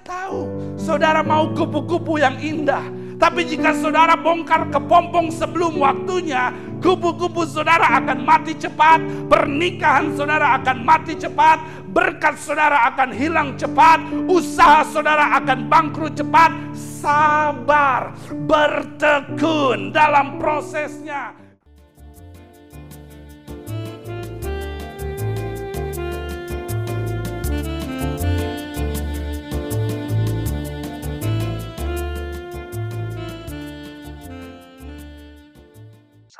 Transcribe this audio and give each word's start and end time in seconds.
Tahu 0.00 0.40
saudara 0.80 1.20
mau 1.20 1.52
kupu-kupu 1.52 2.16
yang 2.16 2.40
indah. 2.40 2.82
Tapi 3.20 3.44
jika 3.44 3.76
saudara 3.76 4.16
bongkar 4.16 4.72
kepompong 4.72 5.28
sebelum 5.28 5.76
waktunya, 5.76 6.56
kupu-kupu 6.80 7.44
saudara 7.44 8.00
akan 8.00 8.24
mati 8.24 8.56
cepat, 8.56 8.96
pernikahan 9.28 10.16
saudara 10.16 10.56
akan 10.56 10.80
mati 10.80 11.12
cepat, 11.12 11.60
berkat 11.92 12.40
saudara 12.40 12.88
akan 12.88 13.12
hilang 13.12 13.60
cepat, 13.60 14.00
usaha 14.24 14.88
saudara 14.88 15.36
akan 15.36 15.68
bangkrut 15.68 16.16
cepat. 16.16 16.48
Sabar, 16.72 18.16
bertekun 18.48 19.92
dalam 19.92 20.40
prosesnya. 20.40 21.39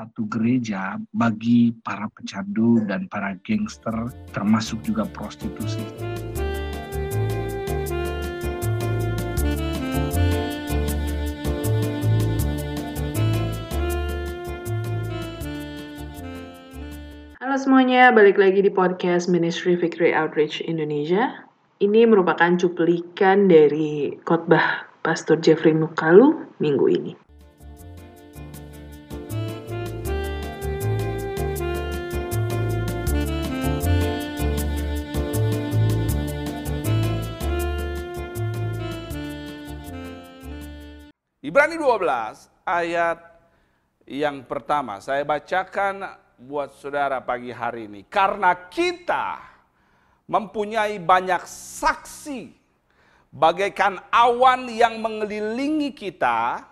Satu 0.00 0.24
gereja 0.32 0.96
bagi 1.12 1.77
para 1.84 2.08
pecandu 2.16 2.80
dan 2.88 3.04
para 3.12 3.36
gangster 3.45 4.08
termasuk 4.32 4.80
juga 4.80 5.04
prostitusi. 5.12 5.84
Halo 17.44 17.56
semuanya, 17.60 18.08
balik 18.08 18.41
lagi 18.41 18.64
di 18.64 18.72
podcast 18.72 19.28
Ministry 19.28 19.77
Victory 19.77 20.16
Outreach 20.16 20.64
Indonesia. 20.64 21.44
Ini 21.84 22.08
merupakan 22.08 22.56
cuplikan 22.56 23.52
dari 23.52 24.16
khotbah 24.24 24.88
Pastor 25.05 25.36
Jeffrey 25.44 25.77
Mukalu 25.77 26.41
minggu 26.56 26.88
ini. 26.88 27.12
Ibrani 41.51 41.83
12 41.83 42.47
ayat 42.62 43.19
yang 44.06 44.47
pertama 44.47 45.03
saya 45.03 45.27
bacakan 45.27 46.15
buat 46.39 46.70
saudara 46.79 47.19
pagi 47.19 47.51
hari 47.51 47.91
ini. 47.91 48.06
Karena 48.06 48.55
kita 48.70 49.43
mempunyai 50.31 51.03
banyak 51.03 51.43
saksi 51.51 52.55
bagaikan 53.34 53.98
awan 54.15 54.71
yang 54.71 55.03
mengelilingi 55.03 55.91
kita, 55.91 56.62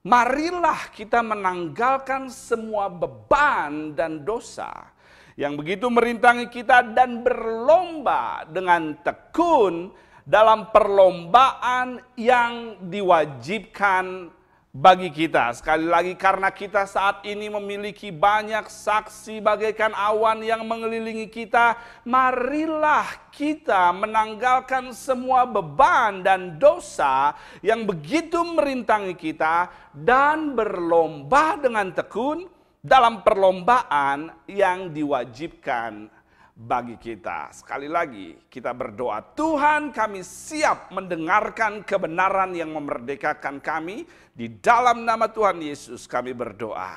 marilah 0.00 0.88
kita 0.96 1.20
menanggalkan 1.20 2.32
semua 2.32 2.88
beban 2.88 3.92
dan 3.92 4.24
dosa 4.24 4.96
yang 5.36 5.60
begitu 5.60 5.92
merintangi 5.92 6.48
kita 6.48 6.80
dan 6.96 7.20
berlomba 7.20 8.48
dengan 8.48 8.96
tekun 9.04 9.92
dalam 10.26 10.74
perlombaan 10.74 12.02
yang 12.18 12.82
diwajibkan 12.82 14.34
bagi 14.76 15.08
kita. 15.08 15.56
Sekali 15.56 15.88
lagi 15.88 16.12
karena 16.18 16.52
kita 16.52 16.84
saat 16.84 17.24
ini 17.24 17.48
memiliki 17.48 18.12
banyak 18.12 18.68
saksi 18.68 19.40
bagaikan 19.40 19.96
awan 19.96 20.44
yang 20.44 20.66
mengelilingi 20.68 21.32
kita, 21.32 21.78
marilah 22.04 23.06
kita 23.32 23.94
menanggalkan 23.96 24.92
semua 24.92 25.48
beban 25.48 26.20
dan 26.20 26.60
dosa 26.60 27.32
yang 27.64 27.88
begitu 27.88 28.42
merintangi 28.42 29.16
kita 29.16 29.72
dan 29.96 30.52
berlomba 30.52 31.56
dengan 31.56 31.88
tekun 31.94 32.44
dalam 32.84 33.24
perlombaan 33.24 34.30
yang 34.44 34.92
diwajibkan 34.92 36.15
bagi 36.56 36.96
kita. 36.96 37.52
Sekali 37.52 37.84
lagi, 37.84 38.32
kita 38.48 38.72
berdoa, 38.72 39.20
Tuhan, 39.20 39.92
kami 39.92 40.24
siap 40.24 40.88
mendengarkan 40.88 41.84
kebenaran 41.84 42.56
yang 42.56 42.72
memerdekakan 42.72 43.60
kami. 43.60 44.08
Di 44.32 44.48
dalam 44.56 45.04
nama 45.04 45.28
Tuhan 45.28 45.60
Yesus, 45.60 46.08
kami 46.08 46.32
berdoa. 46.32 46.96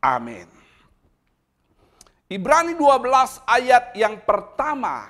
Amin. 0.00 0.48
Ibrani 2.32 2.72
12 2.72 3.44
ayat 3.44 3.92
yang 3.92 4.24
pertama 4.24 5.04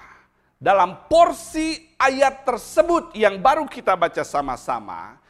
dalam 0.59 1.06
porsi 1.06 1.94
ayat 1.94 2.43
tersebut 2.43 3.15
yang 3.15 3.39
baru 3.39 3.62
kita 3.71 3.94
baca 3.94 4.27
sama-sama 4.27 5.22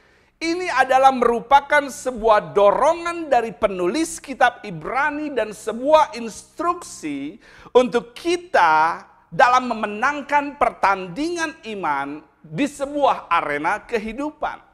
ini 0.43 0.67
adalah 0.67 1.15
merupakan 1.15 1.87
sebuah 1.87 2.51
dorongan 2.51 3.31
dari 3.31 3.55
penulis 3.55 4.19
kitab 4.19 4.59
Ibrani 4.67 5.31
dan 5.31 5.55
sebuah 5.55 6.11
instruksi 6.19 7.39
untuk 7.71 8.11
kita 8.11 9.07
dalam 9.31 9.71
memenangkan 9.71 10.59
pertandingan 10.59 11.55
iman 11.79 12.19
di 12.43 12.67
sebuah 12.67 13.31
arena 13.31 13.79
kehidupan. 13.87 14.72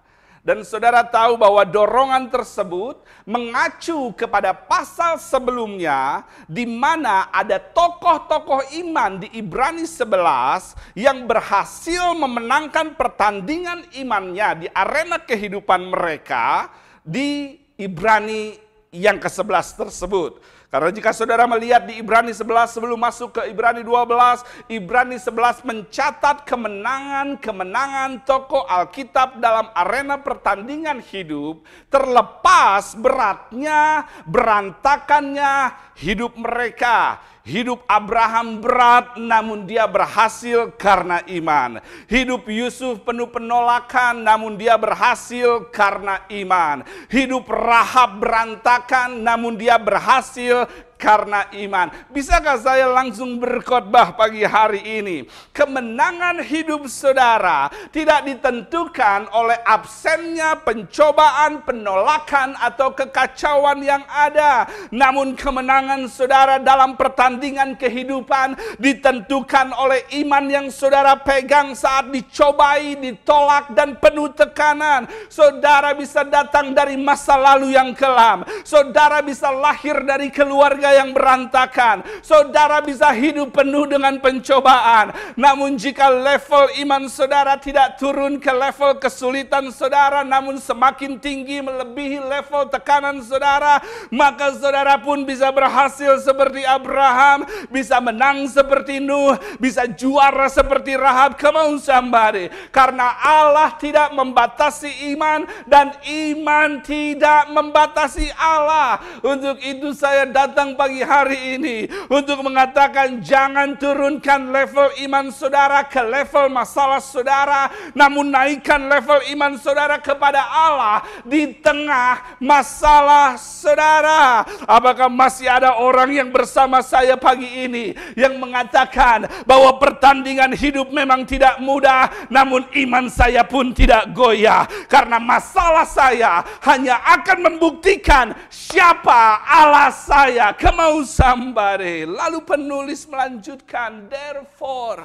Dan 0.50 0.66
saudara 0.66 1.06
tahu 1.06 1.38
bahwa 1.38 1.62
dorongan 1.62 2.26
tersebut 2.26 2.98
mengacu 3.22 4.10
kepada 4.18 4.50
pasal 4.50 5.22
sebelumnya 5.22 6.26
di 6.50 6.66
mana 6.66 7.30
ada 7.30 7.62
tokoh-tokoh 7.62 8.66
iman 8.82 9.22
di 9.22 9.30
Ibrani 9.38 9.86
11 9.86 10.98
yang 10.98 11.30
berhasil 11.30 12.18
memenangkan 12.18 12.98
pertandingan 12.98 13.94
imannya 13.94 14.66
di 14.66 14.68
arena 14.74 15.22
kehidupan 15.22 15.86
mereka 15.86 16.74
di 17.06 17.62
Ibrani 17.78 18.58
yang 18.90 19.22
ke-11 19.22 19.86
tersebut. 19.86 20.42
Karena 20.70 20.94
jika 20.94 21.10
saudara 21.10 21.50
melihat 21.50 21.82
di 21.90 21.98
Ibrani 21.98 22.30
11 22.30 22.78
sebelum 22.78 23.02
masuk 23.02 23.42
ke 23.42 23.50
Ibrani 23.50 23.82
12, 23.82 24.70
Ibrani 24.70 25.18
11 25.18 25.66
mencatat 25.66 26.46
kemenangan-kemenangan 26.46 28.22
tokoh 28.22 28.70
Alkitab 28.70 29.42
dalam 29.42 29.74
arena 29.74 30.22
pertandingan 30.22 31.02
hidup 31.02 31.66
terlepas 31.90 32.94
beratnya, 32.94 34.06
berantakannya 34.30 35.74
hidup 35.98 36.38
mereka. 36.38 37.18
Hidup 37.48 37.88
Abraham 37.88 38.60
berat 38.60 39.16
namun 39.16 39.64
dia 39.64 39.88
berhasil 39.88 40.76
karena 40.76 41.24
iman. 41.24 41.80
Hidup 42.06 42.46
Yusuf 42.52 43.00
penuh 43.02 43.32
penolakan 43.32 44.22
namun 44.22 44.60
dia 44.60 44.76
berhasil 44.76 45.72
karena 45.72 46.20
iman. 46.28 46.84
Hidup 47.08 47.48
Rahab 47.48 48.20
berantakan 48.20 49.24
namun 49.24 49.56
dia 49.56 49.80
berhasil 49.80 50.68
karena 51.00 51.48
iman. 51.56 51.88
Bisakah 52.12 52.60
saya 52.60 52.92
langsung 52.92 53.40
berkhotbah 53.40 54.20
pagi 54.20 54.44
hari 54.44 55.00
ini? 55.00 55.24
Kemenangan 55.56 56.44
hidup 56.44 56.92
saudara 56.92 57.72
tidak 57.96 58.28
ditentukan 58.28 59.32
oleh 59.32 59.56
absennya 59.64 60.60
pencobaan, 60.60 61.64
penolakan, 61.64 62.60
atau 62.60 62.92
kekacauan 62.92 63.80
yang 63.80 64.04
ada. 64.12 64.68
Namun 64.92 65.40
kemenangan 65.40 66.04
saudara 66.12 66.60
dalam 66.60 67.00
pertandingan 67.00 67.80
kehidupan 67.80 68.60
ditentukan 68.76 69.72
oleh 69.80 70.04
iman 70.20 70.46
yang 70.52 70.68
saudara 70.68 71.16
pegang 71.16 71.72
saat 71.80 72.12
dicobai, 72.12 73.00
ditolak, 73.00 73.72
dan 73.72 73.96
penuh 73.96 74.36
tekanan. 74.36 75.08
Saudara 75.32 75.96
bisa 75.96 76.28
datang 76.28 76.76
dari 76.76 77.00
masa 77.00 77.40
lalu 77.40 77.72
yang 77.80 77.96
kelam. 77.96 78.44
Saudara 78.68 79.24
bisa 79.24 79.48
lahir 79.48 80.04
dari 80.04 80.28
keluarga 80.28 80.89
yang 80.96 81.14
berantakan. 81.14 82.02
Saudara 82.24 82.80
bisa 82.80 83.10
hidup 83.14 83.54
penuh 83.54 83.86
dengan 83.86 84.18
pencobaan. 84.18 85.12
Namun 85.36 85.76
jika 85.76 86.10
level 86.10 86.72
iman 86.86 87.06
saudara 87.12 87.60
tidak 87.60 88.00
turun 88.00 88.38
ke 88.38 88.50
level 88.50 88.98
kesulitan 88.98 89.70
saudara, 89.74 90.24
namun 90.24 90.58
semakin 90.58 91.20
tinggi 91.20 91.60
melebihi 91.60 92.24
level 92.24 92.70
tekanan 92.72 93.20
saudara, 93.26 93.82
maka 94.10 94.54
saudara 94.56 94.98
pun 95.02 95.28
bisa 95.28 95.52
berhasil 95.52 96.22
seperti 96.24 96.64
Abraham, 96.64 97.44
bisa 97.68 98.00
menang 98.00 98.48
seperti 98.48 99.02
Nuh, 99.04 99.36
bisa 99.58 99.88
juara 99.88 100.48
seperti 100.48 100.96
Rahab. 100.96 101.36
Come 101.36 101.60
on 101.60 101.74
somebody. 101.82 102.48
Karena 102.70 103.16
Allah 103.20 103.76
tidak 103.76 104.12
membatasi 104.16 105.12
iman 105.16 105.44
dan 105.68 105.96
iman 106.04 106.80
tidak 106.84 107.52
membatasi 107.52 108.32
Allah. 108.36 109.02
Untuk 109.20 109.60
itu 109.64 109.92
saya 109.92 110.24
datang 110.30 110.79
pagi 110.80 111.04
hari 111.04 111.60
ini 111.60 111.92
untuk 112.08 112.40
mengatakan 112.40 113.20
jangan 113.20 113.76
turunkan 113.76 114.48
level 114.48 114.88
iman 115.04 115.28
saudara 115.28 115.84
ke 115.84 116.00
level 116.00 116.48
masalah 116.48 117.04
saudara, 117.04 117.68
namun 117.92 118.32
naikkan 118.32 118.80
level 118.88 119.20
iman 119.36 119.60
saudara 119.60 120.00
kepada 120.00 120.40
Allah 120.40 121.04
di 121.28 121.52
tengah 121.60 122.40
masalah 122.40 123.36
saudara. 123.36 124.48
Apakah 124.64 125.12
masih 125.12 125.52
ada 125.52 125.76
orang 125.76 126.16
yang 126.16 126.32
bersama 126.32 126.80
saya 126.80 127.20
pagi 127.20 127.68
ini 127.68 127.92
yang 128.16 128.40
mengatakan 128.40 129.28
bahwa 129.44 129.76
pertandingan 129.84 130.56
hidup 130.56 130.88
memang 130.96 131.28
tidak 131.28 131.60
mudah, 131.60 132.08
namun 132.32 132.64
iman 132.88 133.12
saya 133.12 133.44
pun 133.44 133.76
tidak 133.76 134.16
goyah 134.16 134.64
karena 134.88 135.20
masalah 135.20 135.84
saya 135.84 136.40
hanya 136.64 137.04
akan 137.20 137.52
membuktikan 137.52 138.32
siapa 138.48 139.44
Allah 139.44 139.92
saya. 139.92 140.56
Kemau 140.70 141.02
somebody. 141.02 142.06
Lalu 142.06 142.46
penulis 142.46 143.10
melanjutkan, 143.10 144.06
therefore, 144.06 145.02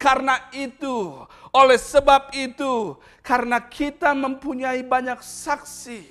karena 0.00 0.48
itu, 0.48 1.12
oleh 1.52 1.76
sebab 1.76 2.32
itu, 2.32 2.96
karena 3.20 3.60
kita 3.60 4.16
mempunyai 4.16 4.80
banyak 4.80 5.20
saksi 5.20 6.08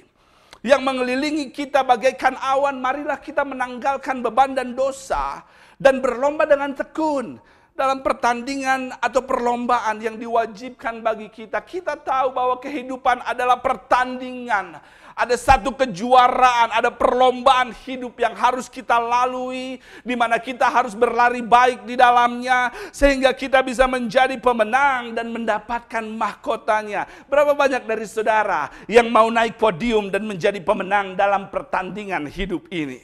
yang 0.61 0.85
mengelilingi 0.85 1.49
kita 1.49 1.81
bagaikan 1.81 2.37
awan, 2.37 2.77
marilah 2.77 3.17
kita 3.17 3.41
menanggalkan 3.41 4.21
beban 4.21 4.53
dan 4.53 4.77
dosa 4.77 5.41
dan 5.81 5.97
berlomba 5.97 6.45
dengan 6.45 6.69
tekun 6.77 7.41
dalam 7.75 7.99
pertandingan 7.99 8.95
atau 9.03 9.19
perlombaan 9.19 9.99
yang 9.99 10.15
diwajibkan 10.15 11.03
bagi 11.03 11.27
kita. 11.27 11.59
Kita 11.59 11.99
tahu 11.99 12.31
bahwa 12.31 12.55
kehidupan 12.63 13.19
adalah 13.27 13.59
pertandingan. 13.59 14.79
Ada 15.15 15.35
satu 15.39 15.71
kejuaraan, 15.71 16.75
ada 16.75 16.91
perlombaan 16.91 17.71
hidup 17.87 18.19
yang 18.19 18.35
harus 18.35 18.67
kita 18.67 18.99
lalui, 18.99 19.79
di 20.03 20.15
mana 20.15 20.35
kita 20.39 20.67
harus 20.67 20.91
berlari 20.91 21.39
baik 21.39 21.87
di 21.87 21.95
dalamnya, 21.95 22.71
sehingga 22.91 23.31
kita 23.31 23.63
bisa 23.63 23.87
menjadi 23.87 24.35
pemenang 24.39 25.15
dan 25.15 25.31
mendapatkan 25.31 26.03
mahkotanya. 26.03 27.07
Berapa 27.31 27.55
banyak 27.55 27.87
dari 27.87 28.03
saudara 28.07 28.67
yang 28.91 29.07
mau 29.07 29.31
naik 29.31 29.55
podium 29.55 30.11
dan 30.11 30.27
menjadi 30.27 30.59
pemenang 30.59 31.15
dalam 31.15 31.47
pertandingan 31.47 32.27
hidup 32.27 32.67
ini? 32.67 32.99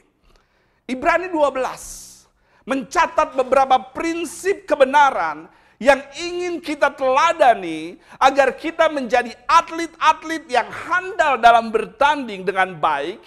Ibrani 0.92 1.32
12 1.32 2.11
mencatat 2.66 3.34
beberapa 3.34 3.80
prinsip 3.94 4.70
kebenaran 4.70 5.50
yang 5.82 5.98
ingin 6.22 6.62
kita 6.62 6.94
teladani 6.94 7.98
agar 8.22 8.54
kita 8.54 8.86
menjadi 8.86 9.34
atlet-atlet 9.50 10.46
yang 10.46 10.70
handal 10.70 11.42
dalam 11.42 11.74
bertanding 11.74 12.46
dengan 12.46 12.78
baik 12.78 13.18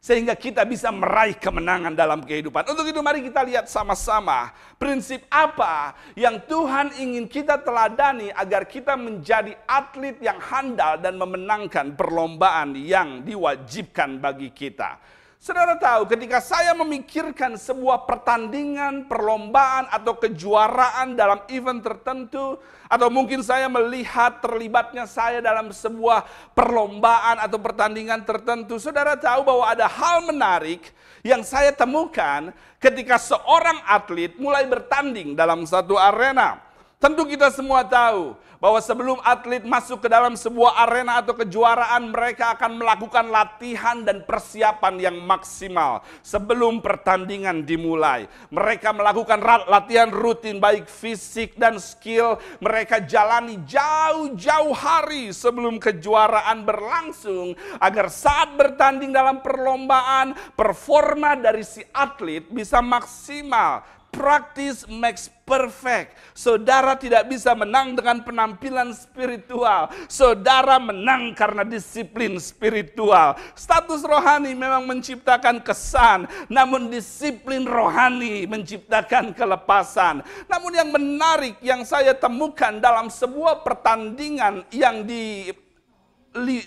sehingga 0.00 0.32
kita 0.32 0.64
bisa 0.64 0.88
meraih 0.88 1.36
kemenangan 1.36 1.92
dalam 1.92 2.24
kehidupan. 2.24 2.66
Untuk 2.72 2.88
itu 2.88 2.98
mari 3.04 3.20
kita 3.20 3.44
lihat 3.44 3.68
sama-sama 3.68 4.50
prinsip 4.80 5.22
apa 5.28 5.92
yang 6.16 6.40
Tuhan 6.48 6.96
ingin 6.96 7.28
kita 7.28 7.60
teladani 7.60 8.32
agar 8.32 8.64
kita 8.64 8.96
menjadi 8.96 9.52
atlet 9.68 10.16
yang 10.24 10.40
handal 10.40 10.96
dan 10.98 11.20
memenangkan 11.20 11.94
perlombaan 11.94 12.74
yang 12.74 13.20
diwajibkan 13.22 14.18
bagi 14.18 14.50
kita. 14.50 14.96
Saudara 15.40 15.72
tahu 15.72 16.04
ketika 16.04 16.36
saya 16.36 16.76
memikirkan 16.76 17.56
sebuah 17.56 18.04
pertandingan, 18.04 19.08
perlombaan 19.08 19.88
atau 19.88 20.12
kejuaraan 20.20 21.16
dalam 21.16 21.40
event 21.48 21.80
tertentu 21.80 22.60
atau 22.84 23.08
mungkin 23.08 23.40
saya 23.40 23.64
melihat 23.72 24.44
terlibatnya 24.44 25.08
saya 25.08 25.40
dalam 25.40 25.72
sebuah 25.72 26.28
perlombaan 26.52 27.40
atau 27.40 27.56
pertandingan 27.56 28.20
tertentu, 28.28 28.76
Saudara 28.76 29.16
tahu 29.16 29.40
bahwa 29.48 29.64
ada 29.64 29.88
hal 29.88 30.28
menarik 30.28 30.92
yang 31.24 31.40
saya 31.40 31.72
temukan 31.72 32.52
ketika 32.76 33.16
seorang 33.16 33.80
atlet 33.88 34.36
mulai 34.36 34.68
bertanding 34.68 35.32
dalam 35.32 35.64
satu 35.64 35.96
arena. 35.96 36.60
Tentu 37.00 37.24
kita 37.24 37.48
semua 37.48 37.80
tahu 37.80 38.36
bahwa 38.60 38.76
sebelum 38.78 39.18
atlet 39.24 39.64
masuk 39.64 40.04
ke 40.04 40.08
dalam 40.12 40.36
sebuah 40.36 40.84
arena 40.84 41.24
atau 41.24 41.32
kejuaraan, 41.32 42.12
mereka 42.12 42.52
akan 42.54 42.76
melakukan 42.76 43.26
latihan 43.32 44.04
dan 44.04 44.22
persiapan 44.28 45.00
yang 45.00 45.16
maksimal 45.16 46.04
sebelum 46.20 46.84
pertandingan 46.84 47.64
dimulai. 47.64 48.28
Mereka 48.52 48.92
melakukan 48.92 49.40
latihan 49.64 50.12
rutin, 50.12 50.60
baik 50.60 50.86
fisik 50.86 51.56
dan 51.56 51.80
skill. 51.80 52.36
Mereka 52.60 53.08
jalani 53.08 53.64
jauh-jauh 53.64 54.76
hari 54.76 55.32
sebelum 55.32 55.80
kejuaraan 55.80 56.62
berlangsung, 56.68 57.56
agar 57.80 58.12
saat 58.12 58.52
bertanding 58.60 59.10
dalam 59.10 59.40
perlombaan, 59.40 60.36
performa 60.52 61.32
dari 61.32 61.64
si 61.64 61.80
atlet 61.96 62.44
bisa 62.52 62.84
maksimal 62.84 63.99
practice 64.10 64.84
makes 64.90 65.30
perfect. 65.46 66.18
Saudara 66.34 66.94
tidak 66.98 67.26
bisa 67.30 67.54
menang 67.56 67.94
dengan 67.96 68.22
penampilan 68.22 68.94
spiritual. 68.94 69.90
Saudara 70.06 70.76
menang 70.78 71.32
karena 71.34 71.66
disiplin 71.66 72.36
spiritual. 72.38 73.38
Status 73.54 74.02
rohani 74.04 74.52
memang 74.54 74.86
menciptakan 74.86 75.62
kesan, 75.62 76.26
namun 76.50 76.90
disiplin 76.90 77.64
rohani 77.64 78.44
menciptakan 78.46 79.32
kelepasan. 79.34 80.22
Namun 80.46 80.72
yang 80.74 80.90
menarik 80.92 81.56
yang 81.64 81.82
saya 81.86 82.12
temukan 82.14 82.78
dalam 82.78 83.08
sebuah 83.08 83.62
pertandingan 83.64 84.66
yang 84.74 85.02
di 85.06 85.50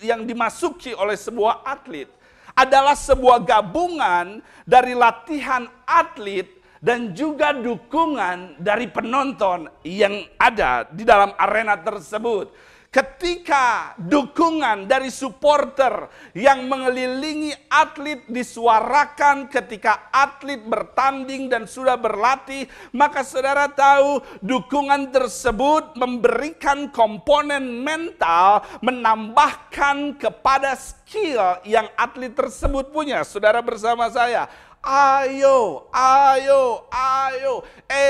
yang 0.03 0.27
dimasuki 0.27 0.91
oleh 0.91 1.15
sebuah 1.15 1.63
atlet 1.63 2.11
adalah 2.53 2.93
sebuah 2.93 3.41
gabungan 3.47 4.43
dari 4.67 4.93
latihan 4.93 5.65
atlet 5.87 6.62
dan 6.83 7.15
juga 7.15 7.55
dukungan 7.55 8.59
dari 8.59 8.91
penonton 8.91 9.71
yang 9.87 10.27
ada 10.35 10.83
di 10.91 11.07
dalam 11.07 11.31
arena 11.39 11.79
tersebut. 11.79 12.51
Ketika 12.93 13.97
dukungan 13.97 14.85
dari 14.85 15.09
supporter 15.09 16.13
yang 16.37 16.69
mengelilingi 16.69 17.49
atlet 17.65 18.21
disuarakan 18.29 19.49
ketika 19.49 20.13
atlet 20.13 20.61
bertanding 20.61 21.49
dan 21.49 21.65
sudah 21.65 21.97
berlatih, 21.97 22.69
maka 22.93 23.25
saudara 23.25 23.65
tahu 23.65 24.21
dukungan 24.45 25.09
tersebut 25.09 25.97
memberikan 25.97 26.85
komponen 26.93 27.81
mental, 27.81 28.61
menambahkan 28.85 30.13
kepada 30.21 30.77
skill 30.77 31.65
yang 31.65 31.89
atlet 31.97 32.37
tersebut 32.37 32.93
punya. 32.93 33.25
Saudara 33.25 33.57
bersama 33.65 34.05
saya, 34.13 34.45
Ayo, 34.83 35.87
ayo, 35.95 36.83
ayo, 36.91 37.63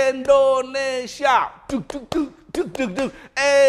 Indonesia. 0.10 1.54
Duk, 1.70 1.86
duk, 1.86 2.10
duk, 2.10 2.34
duk, 2.54 2.70
duk, 2.70 2.90
duk, 2.94 3.10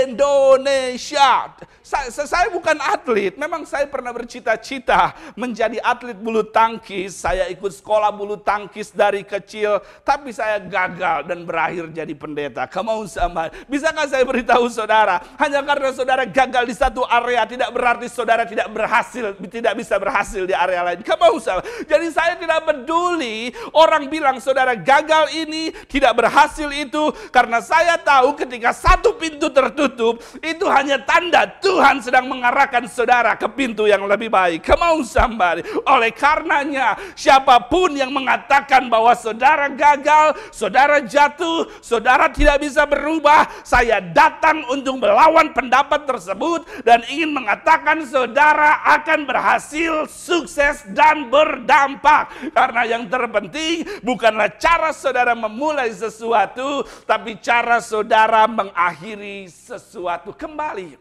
Indonesia. 0.05 1.57
Saya, 1.85 2.09
saya 2.13 2.49
bukan 2.53 2.77
atlet, 2.81 3.37
memang 3.37 3.65
saya 3.65 3.89
pernah 3.89 4.13
bercita-cita 4.13 5.17
menjadi 5.37 5.81
atlet 5.81 6.17
bulu 6.17 6.45
tangkis. 6.45 7.17
Saya 7.17 7.49
ikut 7.49 7.73
sekolah 7.81 8.13
bulu 8.13 8.37
tangkis 8.41 8.93
dari 8.93 9.25
kecil, 9.25 9.81
tapi 10.05 10.33
saya 10.33 10.61
gagal 10.61 11.29
dan 11.29 11.49
berakhir 11.49 11.89
jadi 11.93 12.13
pendeta. 12.13 12.69
Kamu 12.69 13.09
sama, 13.09 13.49
bisakah 13.69 14.05
saya 14.05 14.25
beritahu 14.25 14.69
saudara, 14.69 15.21
hanya 15.41 15.65
karena 15.65 15.91
saudara 15.93 16.25
gagal 16.29 16.65
di 16.69 16.77
satu 16.77 17.09
area 17.09 17.45
tidak 17.49 17.73
berarti 17.73 18.09
saudara 18.13 18.45
tidak 18.45 18.69
berhasil, 18.69 19.33
tidak 19.49 19.73
bisa 19.81 19.97
berhasil 19.97 20.45
di 20.45 20.53
area 20.53 20.85
lain. 20.85 21.01
Kamu 21.01 21.41
sama. 21.41 21.65
Jadi 21.89 22.13
saya 22.13 22.37
tidak 22.37 22.69
peduli 22.69 23.49
orang 23.73 24.13
bilang 24.13 24.37
saudara 24.45 24.77
gagal 24.77 25.33
ini, 25.33 25.73
tidak 25.89 26.13
berhasil 26.17 26.69
itu, 26.69 27.13
karena 27.33 27.65
saya 27.65 27.97
tahu 27.97 28.37
ketika 28.37 28.74
satu 28.75 29.15
pintu 29.15 29.49
tertutup, 29.55 30.19
itu 30.43 30.67
hanya 30.67 30.99
tanda 31.01 31.47
Tuhan 31.47 32.03
sedang 32.03 32.27
mengarahkan 32.27 32.85
saudara 32.91 33.39
ke 33.39 33.47
pintu 33.55 33.87
yang 33.87 34.03
lebih 34.05 34.29
baik. 34.29 34.67
Come 34.67 34.83
on 34.83 35.01
somebody. 35.07 35.63
Oleh 35.87 36.11
karenanya, 36.11 36.99
siapa 37.15 37.63
pun 37.71 37.95
yang 37.95 38.11
mengatakan 38.11 38.91
bahwa 38.91 39.15
saudara 39.15 39.71
gagal, 39.71 40.35
saudara 40.51 40.99
jatuh, 41.01 41.71
saudara 41.79 42.27
tidak 42.29 42.61
bisa 42.61 42.83
berubah, 42.85 43.47
saya 43.63 44.03
datang 44.03 44.67
untuk 44.69 44.99
melawan 44.99 45.55
pendapat 45.55 46.03
tersebut 46.05 46.67
dan 46.83 47.07
ingin 47.07 47.31
mengatakan 47.31 48.03
saudara 48.05 48.83
akan 48.99 49.23
berhasil, 49.25 50.11
sukses, 50.11 50.83
dan 50.91 51.31
berdampak. 51.31 52.33
Karena 52.51 52.83
yang 52.85 53.07
terpenting 53.07 53.87
bukanlah 54.03 54.51
cara 54.59 54.91
saudara 54.91 55.37
memulai 55.37 55.95
sesuatu, 55.95 56.83
tapi 57.07 57.39
cara 57.39 57.79
saudara 57.79 58.49
mengakhiri 58.65 59.45
sesuatu. 59.53 60.33
Kembali 60.33 60.97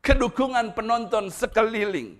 kedukungan 0.00 0.72
penonton 0.72 1.28
sekeliling. 1.28 2.16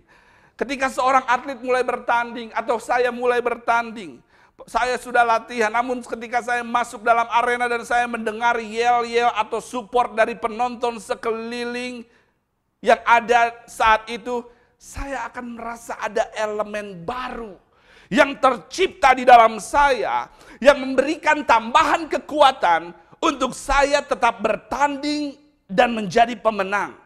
Ketika 0.55 0.93
seorang 0.93 1.25
atlet 1.25 1.59
mulai 1.65 1.81
bertanding 1.83 2.53
atau 2.53 2.77
saya 2.77 3.09
mulai 3.09 3.41
bertanding, 3.41 4.21
saya 4.69 4.95
sudah 5.01 5.25
latihan, 5.27 5.73
namun 5.73 6.05
ketika 6.05 6.45
saya 6.45 6.63
masuk 6.63 7.03
dalam 7.03 7.27
arena 7.33 7.67
dan 7.67 7.83
saya 7.83 8.07
mendengar 8.07 8.61
yel-yel 8.61 9.33
atau 9.35 9.59
support 9.59 10.15
dari 10.15 10.37
penonton 10.39 11.01
sekeliling 11.03 12.07
yang 12.85 13.01
ada 13.03 13.51
saat 13.67 14.07
itu, 14.07 14.45
saya 14.77 15.27
akan 15.33 15.59
merasa 15.59 15.99
ada 15.99 16.31
elemen 16.37 17.03
baru 17.03 17.59
yang 18.13 18.37
tercipta 18.39 19.17
di 19.17 19.25
dalam 19.25 19.57
saya, 19.57 20.29
yang 20.61 20.79
memberikan 20.79 21.43
tambahan 21.43 22.07
kekuatan 22.07 23.02
untuk 23.23 23.55
saya 23.55 24.03
tetap 24.03 24.43
bertanding 24.43 25.39
dan 25.71 25.95
menjadi 25.95 26.35
pemenang. 26.35 26.99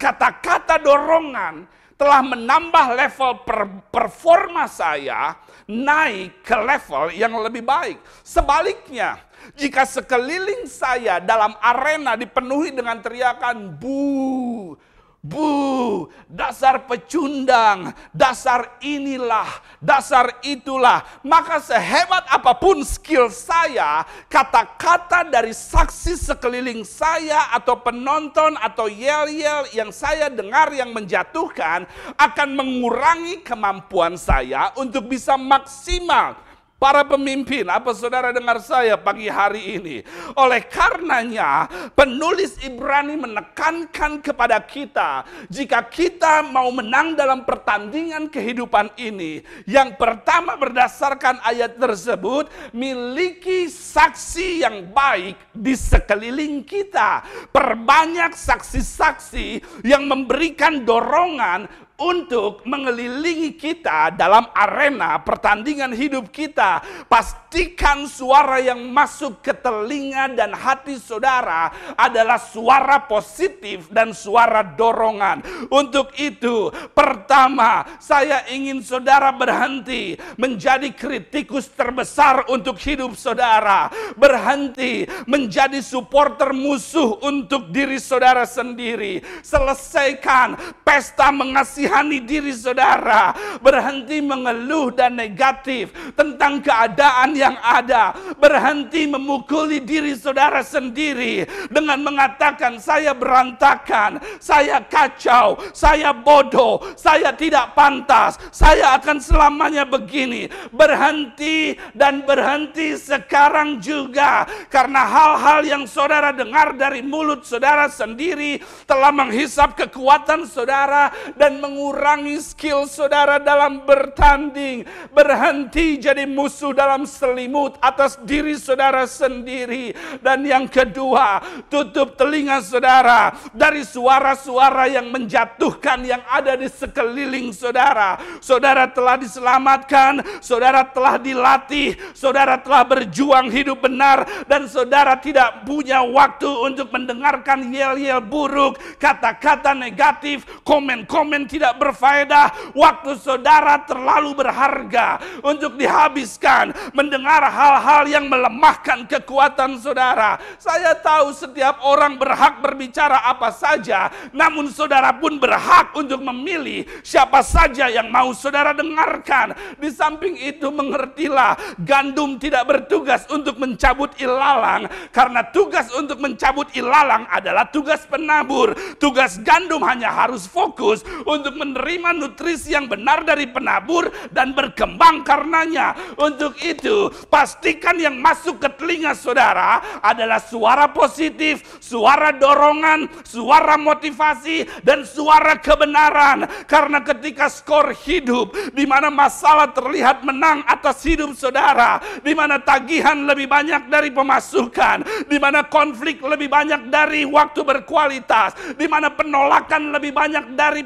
Kata-kata 0.00 0.80
dorongan 0.80 1.68
telah 1.94 2.18
menambah 2.24 2.86
level 2.98 3.32
per 3.46 3.60
performa 3.94 4.66
saya 4.66 5.38
naik 5.70 6.42
ke 6.42 6.56
level 6.58 7.14
yang 7.14 7.30
lebih 7.38 7.62
baik. 7.62 8.02
Sebaliknya, 8.26 9.22
jika 9.54 9.86
sekeliling 9.86 10.66
saya 10.66 11.22
dalam 11.22 11.54
arena 11.62 12.18
dipenuhi 12.18 12.74
dengan 12.74 12.98
teriakan 12.98 13.78
bu, 13.78 14.74
Bu, 15.22 16.10
dasar 16.26 16.82
pecundang, 16.90 17.94
dasar 18.10 18.74
inilah, 18.82 19.46
dasar 19.78 20.34
itulah. 20.42 21.06
Maka 21.22 21.62
sehebat 21.62 22.26
apa 22.26 22.58
pun 22.58 22.82
skill 22.82 23.30
saya, 23.30 24.02
kata-kata 24.26 25.30
dari 25.30 25.54
saksi 25.54 26.18
sekeliling 26.18 26.82
saya 26.82 27.54
atau 27.54 27.78
penonton 27.78 28.58
atau 28.58 28.90
yel-yel 28.90 29.70
yang 29.70 29.94
saya 29.94 30.26
dengar 30.26 30.74
yang 30.74 30.90
menjatuhkan 30.90 31.86
akan 32.18 32.48
mengurangi 32.58 33.46
kemampuan 33.46 34.18
saya 34.18 34.74
untuk 34.74 35.06
bisa 35.06 35.38
maksimal 35.38 36.34
Para 36.82 37.06
pemimpin, 37.06 37.62
apa 37.70 37.94
saudara 37.94 38.34
dengar 38.34 38.58
saya 38.58 38.98
pagi 38.98 39.30
hari 39.30 39.78
ini? 39.78 39.96
Oleh 40.34 40.66
karenanya, 40.66 41.70
penulis 41.94 42.58
Ibrani 42.58 43.14
menekankan 43.14 44.18
kepada 44.18 44.58
kita, 44.58 45.22
jika 45.46 45.86
kita 45.86 46.42
mau 46.42 46.74
menang 46.74 47.14
dalam 47.14 47.46
pertandingan 47.46 48.26
kehidupan 48.26 48.98
ini, 48.98 49.46
yang 49.62 49.94
pertama 49.94 50.58
berdasarkan 50.58 51.38
ayat 51.46 51.78
tersebut, 51.78 52.50
miliki 52.74 53.70
saksi 53.70 54.66
yang 54.66 54.90
baik 54.90 55.38
di 55.54 55.78
sekeliling 55.78 56.66
kita. 56.66 57.22
Perbanyak 57.54 58.34
saksi-saksi 58.34 59.62
yang 59.86 60.02
memberikan 60.10 60.82
dorongan 60.82 61.70
untuk 62.02 62.66
mengelilingi 62.66 63.54
kita 63.54 64.10
dalam 64.18 64.50
arena 64.50 65.22
pertandingan 65.22 65.94
hidup 65.94 66.34
kita. 66.34 66.82
Pastikan 67.06 68.10
suara 68.10 68.58
yang 68.58 68.90
masuk 68.90 69.38
ke 69.38 69.54
telinga 69.54 70.34
dan 70.34 70.50
hati 70.50 70.98
saudara 70.98 71.70
adalah 71.94 72.42
suara 72.42 72.98
positif 73.06 73.86
dan 73.94 74.10
suara 74.10 74.66
dorongan. 74.66 75.70
Untuk 75.70 76.10
itu, 76.18 76.74
pertama, 76.90 77.86
saya 78.02 78.50
ingin 78.50 78.82
saudara 78.82 79.30
berhenti 79.30 80.18
menjadi 80.34 80.90
kritikus 80.90 81.70
terbesar 81.70 82.50
untuk 82.50 82.82
hidup 82.82 83.14
saudara. 83.14 83.86
Berhenti 84.18 85.06
menjadi 85.30 85.78
supporter 85.78 86.50
musuh 86.50 87.22
untuk 87.22 87.70
diri 87.70 88.02
saudara 88.02 88.42
sendiri. 88.42 89.22
Selesaikan 89.44 90.58
pesta 90.82 91.30
mengasihi 91.30 91.91
mengasihani 91.92 92.24
diri 92.24 92.52
saudara, 92.56 93.36
berhenti 93.60 94.24
mengeluh 94.24 94.88
dan 94.96 95.12
negatif 95.12 95.92
tentang 96.16 96.64
keadaan 96.64 97.36
yang 97.36 97.56
ada, 97.60 98.16
berhenti 98.40 99.04
memukuli 99.04 99.84
diri 99.84 100.16
saudara 100.16 100.64
sendiri 100.64 101.44
dengan 101.68 102.00
mengatakan 102.00 102.80
saya 102.80 103.12
berantakan, 103.12 104.16
saya 104.40 104.80
kacau, 104.80 105.60
saya 105.76 106.16
bodoh, 106.16 106.80
saya 106.96 107.36
tidak 107.36 107.76
pantas, 107.76 108.40
saya 108.48 108.96
akan 108.96 109.20
selamanya 109.20 109.84
begini. 109.84 110.48
Berhenti 110.72 111.76
dan 111.92 112.24
berhenti 112.24 112.96
sekarang 112.96 113.78
juga 113.84 114.48
karena 114.72 115.04
hal-hal 115.04 115.60
yang 115.68 115.84
saudara 115.84 116.32
dengar 116.32 116.72
dari 116.72 117.04
mulut 117.04 117.44
saudara 117.44 117.92
sendiri 117.92 118.62
telah 118.88 119.12
menghisap 119.12 119.76
kekuatan 119.76 120.48
saudara 120.48 121.12
dan 121.36 121.60
mengulangi 121.60 121.81
mengurangi 121.82 122.38
skill 122.38 122.86
saudara 122.86 123.42
dalam 123.42 123.82
bertanding. 123.82 124.86
Berhenti 125.10 125.98
jadi 125.98 126.30
musuh 126.30 126.70
dalam 126.70 127.02
selimut 127.02 127.74
atas 127.82 128.14
diri 128.22 128.54
saudara 128.54 129.02
sendiri. 129.02 129.90
Dan 130.22 130.46
yang 130.46 130.70
kedua, 130.70 131.42
tutup 131.66 132.14
telinga 132.14 132.62
saudara 132.62 133.34
dari 133.50 133.82
suara-suara 133.82 134.86
yang 134.86 135.10
menjatuhkan 135.10 136.06
yang 136.06 136.22
ada 136.30 136.54
di 136.54 136.70
sekeliling 136.70 137.50
saudara. 137.50 138.14
Saudara 138.38 138.86
telah 138.86 139.18
diselamatkan, 139.18 140.22
saudara 140.38 140.86
telah 140.86 141.18
dilatih, 141.18 141.98
saudara 142.14 142.62
telah 142.62 142.86
berjuang 142.86 143.50
hidup 143.50 143.82
benar, 143.82 144.22
dan 144.46 144.70
saudara 144.70 145.18
tidak 145.18 145.66
punya 145.66 145.98
waktu 146.06 146.46
untuk 146.46 146.94
mendengarkan 146.94 147.74
yel-yel 147.74 148.22
buruk, 148.22 148.78
kata-kata 149.02 149.74
negatif, 149.74 150.44
komen-komen 150.62 151.48
tidak 151.48 151.61
tidak 151.62 151.78
berfaedah. 151.78 152.74
Waktu 152.74 153.14
saudara 153.22 153.78
terlalu 153.86 154.34
berharga 154.34 155.22
untuk 155.46 155.78
dihabiskan 155.78 156.74
mendengar 156.90 157.46
hal-hal 157.46 158.02
yang 158.10 158.26
melemahkan 158.26 159.06
kekuatan 159.06 159.78
saudara. 159.78 160.42
Saya 160.58 160.98
tahu 160.98 161.30
setiap 161.30 161.78
orang 161.86 162.18
berhak 162.18 162.58
berbicara 162.58 163.22
apa 163.30 163.54
saja, 163.54 164.10
namun 164.34 164.74
saudara 164.74 165.14
pun 165.14 165.38
berhak 165.38 165.94
untuk 165.94 166.18
memilih 166.18 166.82
siapa 167.06 167.46
saja 167.46 167.86
yang 167.86 168.10
mau 168.10 168.34
saudara 168.34 168.74
dengarkan. 168.74 169.54
Di 169.78 169.94
samping 169.94 170.34
itu 170.34 170.66
mengertilah 170.66 171.78
gandum 171.78 172.42
tidak 172.42 172.66
bertugas 172.66 173.22
untuk 173.30 173.54
mencabut 173.62 174.10
ilalang 174.18 174.90
karena 175.14 175.46
tugas 175.54 175.94
untuk 175.94 176.18
mencabut 176.18 176.66
ilalang 176.74 177.22
adalah 177.30 177.70
tugas 177.70 178.02
penabur. 178.10 178.74
Tugas 178.98 179.38
gandum 179.44 179.84
hanya 179.86 180.10
harus 180.10 180.48
fokus 180.48 181.04
untuk 181.22 181.51
menerima 181.54 182.16
nutrisi 182.16 182.74
yang 182.74 182.88
benar 182.88 183.22
dari 183.22 183.48
penabur 183.48 184.08
dan 184.32 184.52
berkembang 184.56 185.22
karenanya. 185.22 185.94
Untuk 186.18 186.56
itu, 186.60 187.10
pastikan 187.28 187.96
yang 188.00 188.18
masuk 188.18 188.58
ke 188.58 188.68
telinga 188.76 189.12
saudara 189.16 190.02
adalah 190.02 190.40
suara 190.40 190.90
positif, 190.90 191.62
suara 191.78 192.34
dorongan, 192.34 193.08
suara 193.24 193.76
motivasi, 193.78 194.82
dan 194.82 195.04
suara 195.06 195.56
kebenaran. 195.58 196.46
Karena 196.66 197.00
ketika 197.04 197.48
skor 197.48 197.92
hidup, 198.04 198.52
di 198.72 198.84
mana 198.88 199.08
masalah 199.12 199.70
terlihat 199.70 200.24
menang 200.24 200.64
atas 200.64 201.04
hidup 201.04 201.34
saudara, 201.36 202.00
di 202.20 202.32
mana 202.32 202.58
tagihan 202.60 203.16
lebih 203.26 203.46
banyak 203.46 203.88
dari 203.88 204.10
pemasukan, 204.10 205.28
di 205.28 205.38
mana 205.38 205.66
konflik 205.66 206.20
lebih 206.22 206.48
banyak 206.48 206.88
dari 206.88 207.24
waktu 207.28 207.60
berkualitas, 207.64 208.76
di 208.76 208.86
mana 208.88 209.12
penolakan 209.12 209.94
lebih 209.94 210.12
banyak 210.14 210.54
dari 210.56 210.84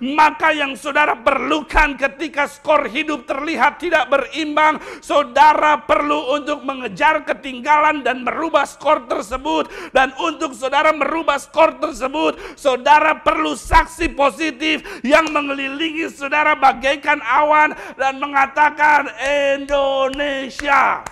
maka 0.00 0.52
yang 0.52 0.72
saudara 0.78 1.18
perlukan 1.18 1.96
ketika 1.96 2.48
skor 2.48 2.88
hidup 2.88 3.28
terlihat 3.28 3.78
tidak 3.80 4.08
berimbang, 4.08 4.80
saudara 5.04 5.80
perlu 5.84 6.36
untuk 6.36 6.64
mengejar 6.64 7.24
ketinggalan 7.24 8.00
dan 8.00 8.24
merubah 8.24 8.64
skor 8.64 9.04
tersebut. 9.04 9.68
Dan 9.92 10.12
untuk 10.20 10.56
saudara 10.56 10.92
merubah 10.92 11.36
skor 11.36 11.76
tersebut, 11.76 12.38
saudara 12.56 13.20
perlu 13.20 13.52
saksi 13.52 14.12
positif 14.16 14.82
yang 15.04 15.28
mengelilingi 15.32 16.08
saudara 16.12 16.56
bagaikan 16.56 17.20
awan 17.20 17.76
dan 18.00 18.16
mengatakan 18.16 19.08
Indonesia. 19.56 21.04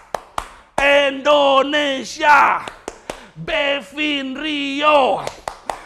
Indonesia. 0.78 2.64
Bevin 3.34 4.38
Rio. 4.38 5.26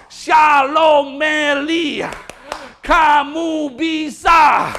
Shalom 0.09 1.16
Melia 1.16 2.27
kamu 2.88 3.76
bisa. 3.76 4.73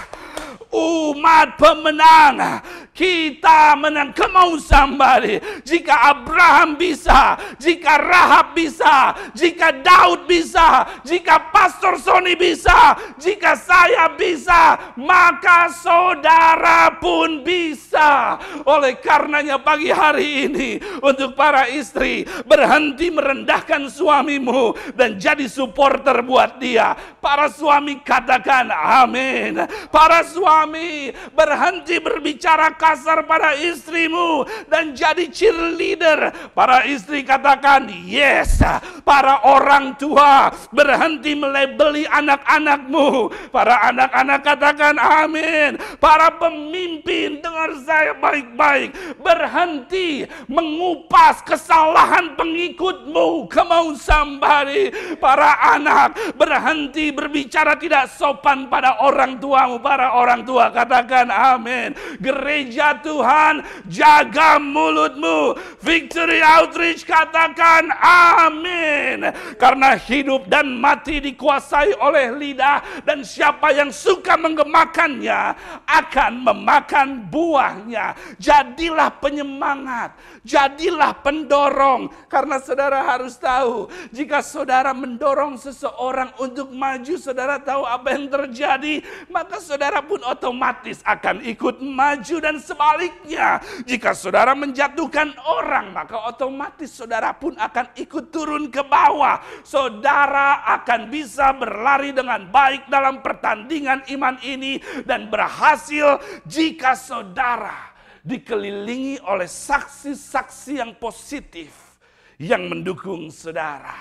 Umat 0.70 1.58
pemenang 1.58 2.62
kita 3.00 3.80
menang. 3.80 4.12
Come 4.12 4.36
on 4.36 4.60
somebody. 4.60 5.40
Jika 5.64 6.12
Abraham 6.12 6.76
bisa, 6.76 7.40
jika 7.56 7.96
Rahab 7.96 8.52
bisa, 8.52 9.16
jika 9.32 9.72
Daud 9.72 10.28
bisa, 10.28 10.84
jika 11.08 11.48
Pastor 11.48 11.96
Sony 11.96 12.36
bisa, 12.36 13.00
jika 13.16 13.56
saya 13.56 14.12
bisa, 14.20 14.76
maka 15.00 15.72
saudara 15.72 16.92
pun 17.00 17.40
bisa. 17.40 18.36
Oleh 18.68 19.00
karenanya 19.00 19.56
pagi 19.64 19.88
hari 19.96 20.52
ini 20.52 20.70
untuk 21.00 21.40
para 21.40 21.72
istri 21.72 22.28
berhenti 22.44 23.08
merendahkan 23.08 23.88
suamimu 23.88 24.76
dan 25.00 25.16
jadi 25.16 25.48
supporter 25.48 26.20
buat 26.28 26.60
dia. 26.60 26.92
Para 27.24 27.48
suami 27.48 28.04
katakan 28.04 28.68
amin. 28.76 29.64
Para 29.88 30.28
suami 30.28 31.16
berhenti 31.32 31.96
berbicara 32.04 32.76
kasar 32.90 33.22
pada 33.30 33.54
istrimu 33.54 34.50
dan 34.66 34.98
jadi 34.98 35.30
cheerleader. 35.30 36.34
Para 36.58 36.82
istri 36.90 37.22
katakan 37.22 37.86
yes. 38.10 38.66
Para 39.06 39.46
orang 39.46 39.94
tua 39.94 40.50
berhenti 40.74 41.38
melebeli 41.38 42.10
anak-anakmu. 42.10 43.30
Para 43.54 43.94
anak-anak 43.94 44.40
katakan 44.42 44.98
amin. 44.98 45.78
Para 46.02 46.34
pemimpin 46.34 47.38
dengar 47.38 47.78
saya 47.86 48.18
baik-baik. 48.18 49.22
Berhenti 49.22 50.26
mengupas 50.50 51.46
kesalahan 51.46 52.34
pengikutmu. 52.34 53.46
Come 53.54 53.74
on 53.74 53.94
somebody. 54.02 54.90
Para 55.22 55.78
anak 55.78 56.18
berhenti 56.34 57.14
berbicara 57.14 57.78
tidak 57.78 58.10
sopan 58.18 58.66
pada 58.66 58.98
orang 59.06 59.38
tuamu. 59.38 59.78
Para 59.78 60.18
orang 60.18 60.42
tua 60.42 60.74
katakan 60.74 61.30
amin. 61.30 61.94
Gereja 62.18 62.79
Tuhan 63.02 63.64
jaga 63.88 64.62
mulutmu. 64.62 65.56
Victory 65.82 66.40
Outreach 66.44 67.04
katakan 67.04 67.90
amin. 68.00 69.32
Karena 69.60 69.96
hidup 69.98 70.46
dan 70.48 70.78
mati 70.78 71.20
dikuasai 71.20 71.98
oleh 72.00 72.32
lidah 72.36 73.04
dan 73.04 73.26
siapa 73.26 73.74
yang 73.74 73.90
suka 73.90 74.36
menggemakannya 74.40 75.56
akan 75.88 76.32
memakan 76.46 77.28
buahnya. 77.28 78.14
Jadilah 78.38 79.10
penyemangat, 79.18 80.14
jadilah 80.46 81.18
pendorong. 81.20 82.12
Karena 82.30 82.62
saudara 82.62 83.02
harus 83.02 83.36
tahu, 83.40 83.90
jika 84.14 84.44
saudara 84.46 84.94
mendorong 84.94 85.58
seseorang 85.58 86.36
untuk 86.38 86.70
maju, 86.70 87.16
saudara 87.18 87.58
tahu 87.58 87.84
apa 87.88 88.14
yang 88.14 88.30
terjadi, 88.30 89.02
maka 89.32 89.58
saudara 89.58 90.04
pun 90.04 90.22
otomatis 90.22 91.02
akan 91.02 91.42
ikut 91.42 91.82
maju 91.82 92.36
dan 92.44 92.59
sebaliknya. 92.60 93.64
Jika 93.88 94.12
saudara 94.12 94.54
menjatuhkan 94.54 95.34
orang, 95.48 95.96
maka 95.96 96.28
otomatis 96.30 96.92
saudara 96.92 97.34
pun 97.34 97.56
akan 97.56 97.96
ikut 97.96 98.30
turun 98.30 98.68
ke 98.68 98.84
bawah. 98.86 99.40
Saudara 99.64 100.68
akan 100.80 101.08
bisa 101.08 101.56
berlari 101.56 102.12
dengan 102.12 102.46
baik 102.52 102.92
dalam 102.92 103.24
pertandingan 103.24 104.06
iman 104.14 104.36
ini 104.44 104.78
dan 105.08 105.32
berhasil 105.32 106.20
jika 106.46 106.94
saudara 106.94 107.96
dikelilingi 108.22 109.24
oleh 109.24 109.48
saksi-saksi 109.48 110.84
yang 110.84 110.92
positif 111.00 112.00
yang 112.40 112.68
mendukung 112.72 113.28
saudara. 113.32 113.96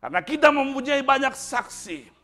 Karena 0.00 0.20
kita 0.24 0.48
mempunyai 0.48 1.04
banyak 1.04 1.36
saksi. 1.36 2.19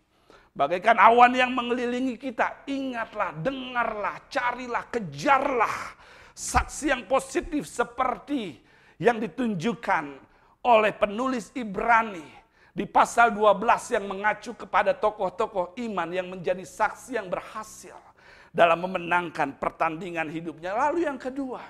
Bagaikan 0.56 0.96
awan 0.96 1.36
yang 1.36 1.52
mengelilingi 1.52 2.16
kita, 2.16 2.64
ingatlah, 2.64 3.36
dengarlah, 3.44 4.16
carilah, 4.32 4.88
kejarlah 4.88 5.92
saksi 6.32 6.96
yang 6.96 7.02
positif 7.04 7.68
seperti 7.68 8.56
yang 8.96 9.20
ditunjukkan 9.20 10.16
oleh 10.64 10.92
penulis 10.96 11.52
Ibrani 11.52 12.24
di 12.72 12.88
pasal 12.88 13.36
12 13.36 14.00
yang 14.00 14.04
mengacu 14.08 14.56
kepada 14.56 14.96
tokoh-tokoh 14.96 15.76
iman 15.76 16.08
yang 16.08 16.32
menjadi 16.32 16.64
saksi 16.64 17.20
yang 17.20 17.28
berhasil 17.28 17.96
dalam 18.48 18.80
memenangkan 18.80 19.60
pertandingan 19.60 20.32
hidupnya. 20.32 20.72
Lalu 20.72 21.04
yang 21.04 21.20
kedua, 21.20 21.60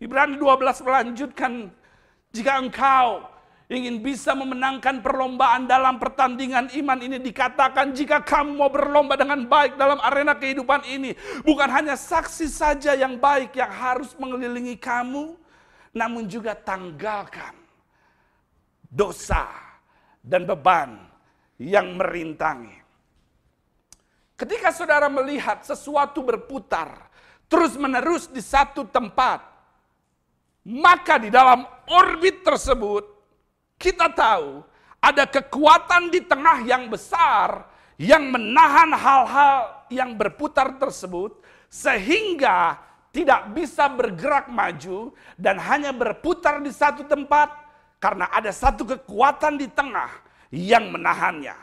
Ibrani 0.00 0.40
12 0.40 0.80
melanjutkan, 0.80 1.68
jika 2.32 2.56
engkau 2.56 3.37
ingin 3.68 4.00
bisa 4.00 4.32
memenangkan 4.32 5.04
perlombaan 5.04 5.68
dalam 5.68 6.00
pertandingan 6.00 6.72
iman 6.72 6.98
ini. 7.04 7.20
Dikatakan 7.20 7.92
jika 7.92 8.24
kamu 8.24 8.56
mau 8.56 8.72
berlomba 8.72 9.14
dengan 9.14 9.44
baik 9.44 9.76
dalam 9.76 10.00
arena 10.00 10.32
kehidupan 10.32 10.88
ini 10.88 11.12
bukan 11.44 11.68
hanya 11.68 11.94
saksi 11.94 12.48
saja 12.48 12.96
yang 12.96 13.20
baik 13.20 13.52
yang 13.54 13.68
harus 13.68 14.16
mengelilingi 14.16 14.80
kamu 14.80 15.36
namun 15.92 16.24
juga 16.28 16.56
tanggalkan 16.56 17.52
dosa 18.88 19.48
dan 20.24 20.48
beban 20.48 20.96
yang 21.60 21.92
merintangi. 21.96 22.80
Ketika 24.38 24.70
saudara 24.72 25.10
melihat 25.12 25.66
sesuatu 25.66 26.24
berputar 26.24 27.10
terus-menerus 27.50 28.30
di 28.30 28.40
satu 28.40 28.86
tempat 28.88 29.44
maka 30.68 31.16
di 31.18 31.32
dalam 31.32 31.64
orbit 31.90 32.44
tersebut 32.44 33.17
kita 33.78 34.10
tahu 34.10 34.66
ada 34.98 35.24
kekuatan 35.24 36.10
di 36.10 36.20
tengah 36.26 36.66
yang 36.66 36.90
besar 36.90 37.64
yang 37.98 38.30
menahan 38.30 38.94
hal-hal 38.94 39.86
yang 39.90 40.14
berputar 40.14 40.78
tersebut 40.78 41.38
sehingga 41.70 42.78
tidak 43.10 43.50
bisa 43.56 43.90
bergerak 43.90 44.46
maju 44.46 45.10
dan 45.34 45.58
hanya 45.58 45.90
berputar 45.90 46.62
di 46.62 46.70
satu 46.70 47.02
tempat 47.02 47.50
karena 47.98 48.30
ada 48.30 48.54
satu 48.54 48.86
kekuatan 48.86 49.58
di 49.58 49.66
tengah 49.66 50.10
yang 50.54 50.94
menahannya. 50.94 51.56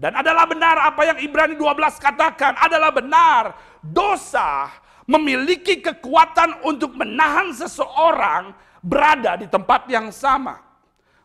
Dan 0.00 0.16
adalah 0.16 0.48
benar 0.48 0.80
apa 0.80 1.02
yang 1.04 1.18
Ibrani 1.20 1.58
12 1.60 2.00
katakan, 2.00 2.56
adalah 2.56 2.88
benar 2.88 3.52
dosa 3.84 4.72
memiliki 5.04 5.82
kekuatan 5.82 6.64
untuk 6.64 6.96
menahan 6.96 7.52
seseorang 7.52 8.54
berada 8.80 9.36
di 9.36 9.44
tempat 9.50 9.84
yang 9.92 10.08
sama. 10.08 10.69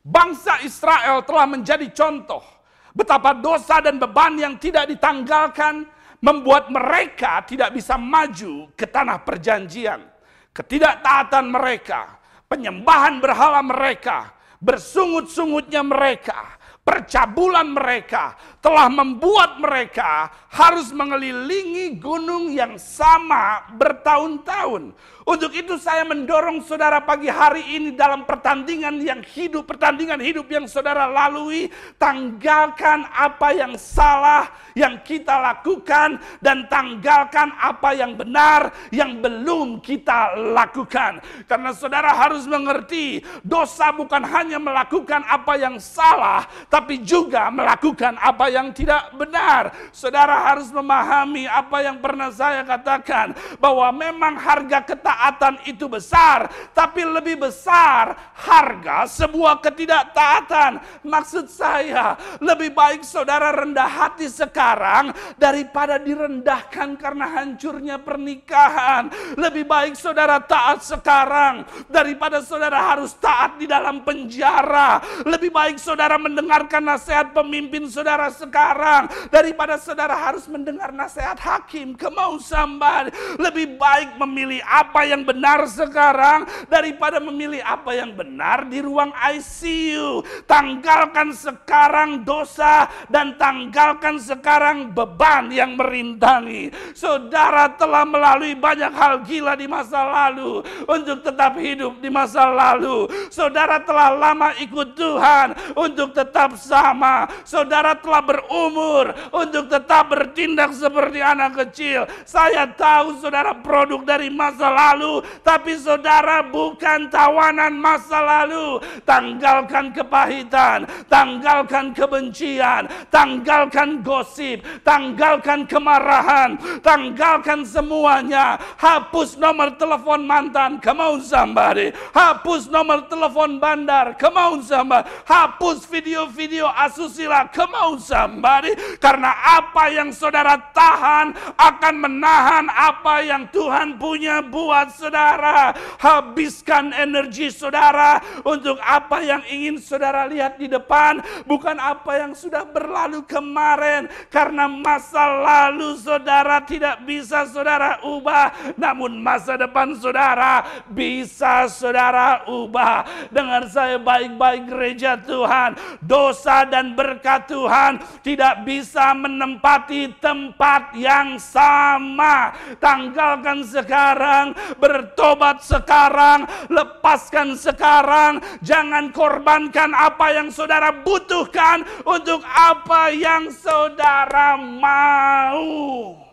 Bangsa 0.06 0.62
Israel 0.62 1.26
telah 1.26 1.50
menjadi 1.50 1.90
contoh 1.90 2.46
betapa 2.94 3.34
dosa 3.34 3.82
dan 3.82 3.98
beban 3.98 4.38
yang 4.38 4.54
tidak 4.62 4.86
ditanggalkan 4.86 5.90
membuat 6.22 6.70
mereka 6.70 7.42
tidak 7.42 7.74
bisa 7.74 7.98
maju 7.98 8.70
ke 8.78 8.86
tanah 8.86 9.26
perjanjian. 9.26 10.06
Ketidaktaatan 10.54 11.50
mereka, 11.50 12.22
penyembahan 12.46 13.18
berhala 13.18 13.60
mereka, 13.66 14.32
bersungut-sungutnya 14.62 15.84
mereka, 15.84 16.56
percabulan 16.86 17.74
mereka 17.74 18.38
telah 18.62 18.88
membuat 18.88 19.58
mereka 19.58 20.30
harus 20.54 20.94
mengelilingi 20.94 21.98
gunung 21.98 22.54
yang 22.54 22.78
sama 22.78 23.74
bertahun-tahun 23.74 24.94
untuk 25.26 25.58
itu 25.58 25.74
saya 25.82 26.06
mendorong 26.06 26.62
saudara 26.62 27.02
pagi 27.02 27.26
hari 27.26 27.82
ini 27.82 27.98
dalam 27.98 28.30
pertandingan 28.30 29.02
yang 29.02 29.26
hidup, 29.26 29.66
pertandingan 29.66 30.22
hidup 30.22 30.46
yang 30.46 30.70
saudara 30.70 31.10
lalui, 31.10 31.66
tanggalkan 31.98 33.10
apa 33.10 33.50
yang 33.58 33.74
salah 33.74 34.54
yang 34.78 35.02
kita 35.02 35.34
lakukan 35.42 36.22
dan 36.46 36.70
tanggalkan 36.70 37.50
apa 37.58 37.98
yang 37.98 38.14
benar 38.14 38.70
yang 38.94 39.18
belum 39.18 39.82
kita 39.82 40.38
lakukan. 40.54 41.18
Karena 41.50 41.74
saudara 41.74 42.14
harus 42.14 42.46
mengerti, 42.46 43.26
dosa 43.42 43.90
bukan 43.98 44.22
hanya 44.30 44.62
melakukan 44.62 45.26
apa 45.26 45.58
yang 45.58 45.82
salah, 45.82 46.46
tapi 46.70 47.02
juga 47.02 47.50
melakukan 47.50 48.14
apa 48.22 48.46
yang 48.54 48.70
tidak 48.78 49.10
benar. 49.18 49.74
Saudara 49.90 50.54
harus 50.54 50.70
memahami 50.70 51.50
apa 51.50 51.82
yang 51.82 51.98
pernah 51.98 52.30
saya 52.30 52.62
katakan 52.62 53.34
bahwa 53.58 53.90
memang 53.90 54.38
harga 54.38 54.86
ketaatan 54.86 55.15
ketaatan 55.16 55.64
itu 55.64 55.88
besar, 55.88 56.52
tapi 56.76 57.08
lebih 57.08 57.48
besar 57.48 58.36
harga 58.36 59.08
sebuah 59.08 59.64
ketidaktaatan. 59.64 60.84
Maksud 61.08 61.48
saya, 61.48 62.20
lebih 62.44 62.76
baik 62.76 63.08
saudara 63.08 63.56
rendah 63.56 63.88
hati 63.88 64.28
sekarang 64.28 65.16
daripada 65.40 65.96
direndahkan 65.96 67.00
karena 67.00 67.32
hancurnya 67.32 67.96
pernikahan. 67.96 69.08
Lebih 69.40 69.64
baik 69.64 69.96
saudara 69.96 70.44
taat 70.44 70.84
sekarang 70.84 71.64
daripada 71.88 72.44
saudara 72.44 72.92
harus 72.92 73.16
taat 73.16 73.56
di 73.56 73.72
dalam 73.72 74.04
penjara. 74.04 75.00
Lebih 75.24 75.56
baik 75.56 75.80
saudara 75.80 76.20
mendengarkan 76.20 76.84
nasihat 76.84 77.32
pemimpin 77.32 77.88
saudara 77.88 78.28
sekarang 78.36 79.08
daripada 79.32 79.80
saudara 79.80 80.12
harus 80.12 80.44
mendengar 80.52 80.92
nasihat 80.92 81.40
hakim. 81.40 81.96
Kemau 81.96 82.36
sambar. 82.44 83.08
Lebih 83.40 83.80
baik 83.80 84.20
memilih 84.20 84.60
apa 84.66 85.05
yang 85.06 85.22
benar 85.22 85.70
sekarang 85.70 86.50
daripada 86.66 87.22
memilih 87.22 87.62
apa 87.62 87.94
yang 87.94 88.12
benar 88.12 88.66
di 88.66 88.82
ruang 88.82 89.14
ICU. 89.14 90.26
Tanggalkan 90.50 91.32
sekarang 91.32 92.26
dosa 92.26 92.90
dan 93.08 93.38
tanggalkan 93.38 94.18
sekarang 94.18 94.90
beban 94.92 95.54
yang 95.54 95.78
merintangi. 95.78 96.74
Saudara 96.98 97.70
telah 97.78 98.08
melalui 98.08 98.58
banyak 98.58 98.92
hal 98.96 99.22
gila 99.22 99.54
di 99.54 99.68
masa 99.70 100.02
lalu 100.02 100.66
untuk 100.88 101.22
tetap 101.22 101.54
hidup 101.60 102.00
di 102.00 102.10
masa 102.10 102.50
lalu. 102.50 103.06
Saudara 103.30 103.78
telah 103.84 104.10
lama 104.16 104.56
ikut 104.58 104.98
Tuhan 104.98 105.76
untuk 105.78 106.16
tetap 106.16 106.58
sama. 106.58 107.30
Saudara 107.44 107.94
telah 108.00 108.24
berumur 108.24 109.12
untuk 109.36 109.68
tetap 109.68 110.08
bertindak 110.10 110.72
seperti 110.72 111.20
anak 111.20 111.52
kecil. 111.68 112.08
Saya 112.24 112.64
tahu 112.72 113.20
saudara 113.20 113.52
produk 113.60 114.00
dari 114.08 114.32
masa 114.32 114.72
lalu 114.72 114.95
lalu, 114.96 115.20
tapi 115.44 115.76
saudara 115.76 116.40
bukan 116.40 117.12
tawanan 117.12 117.76
masa 117.76 118.24
lalu. 118.24 118.80
Tanggalkan 119.04 119.92
kepahitan, 119.92 120.88
tanggalkan 121.12 121.92
kebencian, 121.92 122.88
tanggalkan 123.12 124.00
gosip, 124.00 124.64
tanggalkan 124.88 125.68
kemarahan, 125.68 126.56
tanggalkan 126.80 127.68
semuanya. 127.68 128.56
Hapus 128.80 129.36
nomor 129.36 129.76
telepon 129.76 130.24
mantan, 130.24 130.80
come 130.80 131.04
on 131.04 131.20
somebody. 131.20 131.92
Hapus 132.16 132.72
nomor 132.72 133.04
telepon 133.12 133.60
bandar, 133.60 134.16
come 134.16 134.40
on 134.40 134.64
somebody. 134.64 135.12
Hapus 135.28 135.84
video-video 135.92 136.72
asusila, 136.72 137.52
come 137.52 137.76
on 137.76 138.00
somebody. 138.00 138.72
Karena 139.04 139.60
apa 139.60 139.92
yang 139.92 140.16
saudara 140.16 140.56
tahan 140.72 141.36
akan 141.60 141.96
menahan 142.00 142.66
apa 142.72 143.26
yang 143.26 143.44
Tuhan 143.50 143.98
punya 143.98 144.46
buat 144.46 144.85
saudara. 144.92 145.74
Habiskan 146.02 146.92
energi 146.94 147.50
saudara 147.50 148.22
untuk 148.46 148.78
apa 148.82 149.22
yang 149.22 149.42
ingin 149.48 149.78
saudara 149.82 150.26
lihat 150.30 150.58
di 150.58 150.70
depan, 150.70 151.22
bukan 151.46 151.78
apa 151.78 152.22
yang 152.22 152.34
sudah 152.34 152.66
berlalu 152.66 153.22
kemarin. 153.26 154.10
Karena 154.30 154.66
masa 154.66 155.26
lalu 155.26 155.98
saudara 155.98 156.62
tidak 156.64 157.02
bisa 157.06 157.48
saudara 157.50 158.02
ubah, 158.06 158.76
namun 158.76 159.22
masa 159.22 159.56
depan 159.56 159.96
saudara 159.98 160.66
bisa 160.90 161.70
saudara 161.70 162.46
ubah. 162.50 163.30
Dengar 163.30 163.70
saya 163.70 163.98
baik-baik 164.02 164.70
gereja 164.70 165.18
Tuhan, 165.20 165.78
dosa 166.02 166.66
dan 166.66 166.94
berkat 166.98 167.48
Tuhan 167.50 168.02
tidak 168.22 168.66
bisa 168.66 169.14
menempati 169.14 170.18
tempat 170.18 170.96
yang 170.98 171.38
sama. 171.38 172.56
Tanggalkan 172.82 173.62
sekarang, 173.66 174.54
bertobat 174.78 175.62
sekarang, 175.62 176.50
lepaskan 176.70 177.54
sekarang, 177.54 178.42
jangan 178.66 179.14
korbankan 179.14 179.94
apa 179.94 180.34
yang 180.34 180.50
saudara 180.50 180.92
butuhkan 180.92 181.86
untuk 182.04 182.42
apa 182.46 183.14
yang 183.14 183.50
saudara 183.54 184.58
mau. 184.58 186.26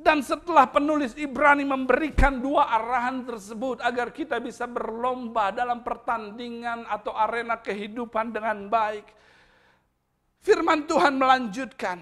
Dan 0.00 0.24
setelah 0.24 0.64
penulis 0.64 1.12
Ibrani 1.12 1.60
memberikan 1.60 2.40
dua 2.40 2.72
arahan 2.72 3.20
tersebut 3.20 3.84
agar 3.84 4.08
kita 4.16 4.40
bisa 4.40 4.64
berlomba 4.64 5.52
dalam 5.52 5.84
pertandingan 5.84 6.88
atau 6.88 7.12
arena 7.12 7.60
kehidupan 7.60 8.32
dengan 8.32 8.64
baik. 8.72 9.04
Firman 10.40 10.88
Tuhan 10.88 11.20
melanjutkan 11.20 12.00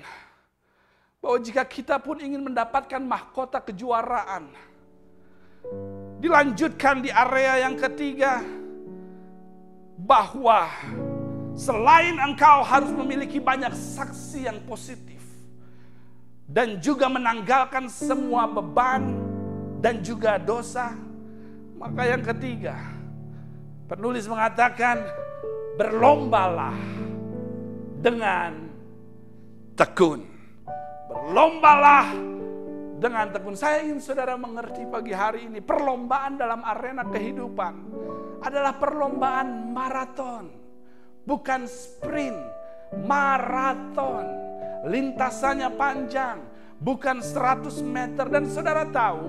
bahwa 1.19 1.39
jika 1.43 1.67
kita 1.67 1.99
pun 1.99 2.23
ingin 2.23 2.47
mendapatkan 2.47 3.03
mahkota 3.03 3.59
kejuaraan, 3.67 4.47
dilanjutkan 6.19 7.03
di 7.03 7.11
area 7.15 7.69
yang 7.69 7.79
ketiga 7.79 8.43
bahwa 9.99 10.67
selain 11.59 12.19
engkau 12.19 12.63
harus 12.63 12.91
memiliki 12.95 13.43
banyak 13.43 13.71
saksi 13.75 14.47
yang 14.47 14.59
positif 14.67 15.19
dan 16.49 16.81
juga 16.81 17.11
menanggalkan 17.13 17.91
semua 17.93 18.49
beban 18.49 19.21
dan 19.79 20.01
juga 20.01 20.41
dosa, 20.41 20.97
maka 21.77 22.03
yang 22.09 22.23
ketiga 22.25 22.79
penulis 23.87 24.27
mengatakan 24.27 25.01
berlombalah 25.79 26.75
dengan 28.03 28.69
tekun. 29.79 30.27
Berlombalah 31.09 32.11
dengan 32.99 33.31
tekun. 33.31 33.55
Saya 33.55 33.87
ingin 33.87 34.03
saudara 34.03 34.35
mengerti 34.35 34.83
pagi 34.91 35.15
hari 35.15 35.47
ini, 35.47 35.63
perlombaan 35.63 36.35
dalam 36.35 36.61
arena 36.67 37.07
kehidupan 37.07 37.75
adalah 38.43 38.75
perlombaan 38.77 39.71
maraton, 39.71 40.51
bukan 41.23 41.65
sprint, 41.65 42.39
maraton. 43.07 44.51
Lintasannya 44.87 45.75
panjang, 45.75 46.39
bukan 46.79 47.19
100 47.19 47.83
meter 47.83 48.31
dan 48.31 48.47
saudara 48.47 48.87
tahu, 48.87 49.23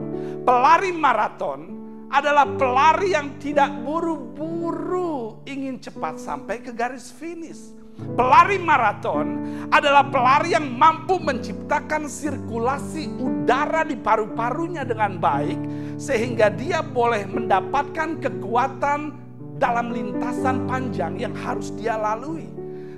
pelari 0.45 0.93
maraton 0.93 1.77
adalah 2.09 2.45
pelari 2.57 3.13
yang 3.13 3.37
tidak 3.37 3.69
buru-buru 3.85 5.41
ingin 5.45 5.77
cepat 5.77 6.17
sampai 6.17 6.61
ke 6.61 6.73
garis 6.73 7.13
finish. 7.13 7.73
Pelari 7.99 8.59
maraton 8.59 9.27
adalah 9.71 10.07
pelari 10.07 10.51
yang 10.55 10.75
mampu 10.75 11.19
menciptakan 11.19 12.07
sirkulasi 12.07 13.07
udara 13.15 13.87
di 13.87 13.95
paru-parunya 13.95 14.83
dengan 14.83 15.19
baik, 15.19 15.59
sehingga 15.95 16.51
dia 16.51 16.83
boleh 16.83 17.23
mendapatkan 17.27 18.19
kekuatan 18.19 19.15
dalam 19.59 19.91
lintasan 19.91 20.67
panjang 20.67 21.19
yang 21.19 21.35
harus 21.35 21.71
dia 21.75 21.99
lalui. 21.99 22.47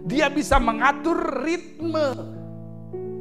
Dia 0.05 0.29
bisa 0.29 0.57
mengatur 0.57 1.45
ritme 1.45 2.17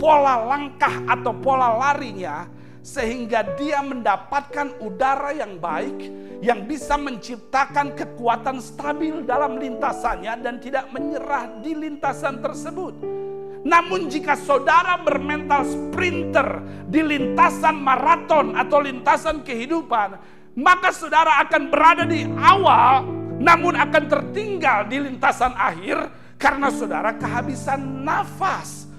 pola 0.00 0.48
langkah 0.48 1.04
atau 1.04 1.36
pola 1.36 1.76
larinya 1.76 2.48
sehingga 2.80 3.44
dia 3.60 3.84
mendapatkan 3.84 4.80
udara 4.80 5.36
yang 5.36 5.60
baik 5.60 6.08
yang 6.40 6.64
bisa 6.64 6.96
menciptakan 6.96 7.92
kekuatan 7.92 8.60
stabil 8.60 9.20
dalam 9.28 9.60
lintasannya 9.60 10.40
dan 10.40 10.56
tidak 10.58 10.88
menyerah 10.88 11.60
di 11.60 11.76
lintasan 11.76 12.40
tersebut. 12.40 12.96
Namun 13.60 14.08
jika 14.08 14.32
saudara 14.40 14.96
bermental 14.96 15.68
sprinter 15.68 16.64
di 16.88 17.04
lintasan 17.04 17.76
maraton 17.76 18.56
atau 18.56 18.80
lintasan 18.80 19.44
kehidupan, 19.44 20.16
maka 20.56 20.88
saudara 20.96 21.44
akan 21.44 21.68
berada 21.68 22.08
di 22.08 22.24
awal 22.40 23.20
namun 23.40 23.72
akan 23.72 24.04
tertinggal 24.04 24.84
di 24.84 25.00
lintasan 25.00 25.56
akhir 25.56 25.96
karena 26.36 26.68
saudara 26.68 27.16
kehabisan 27.16 28.04
nafas. 28.04 28.89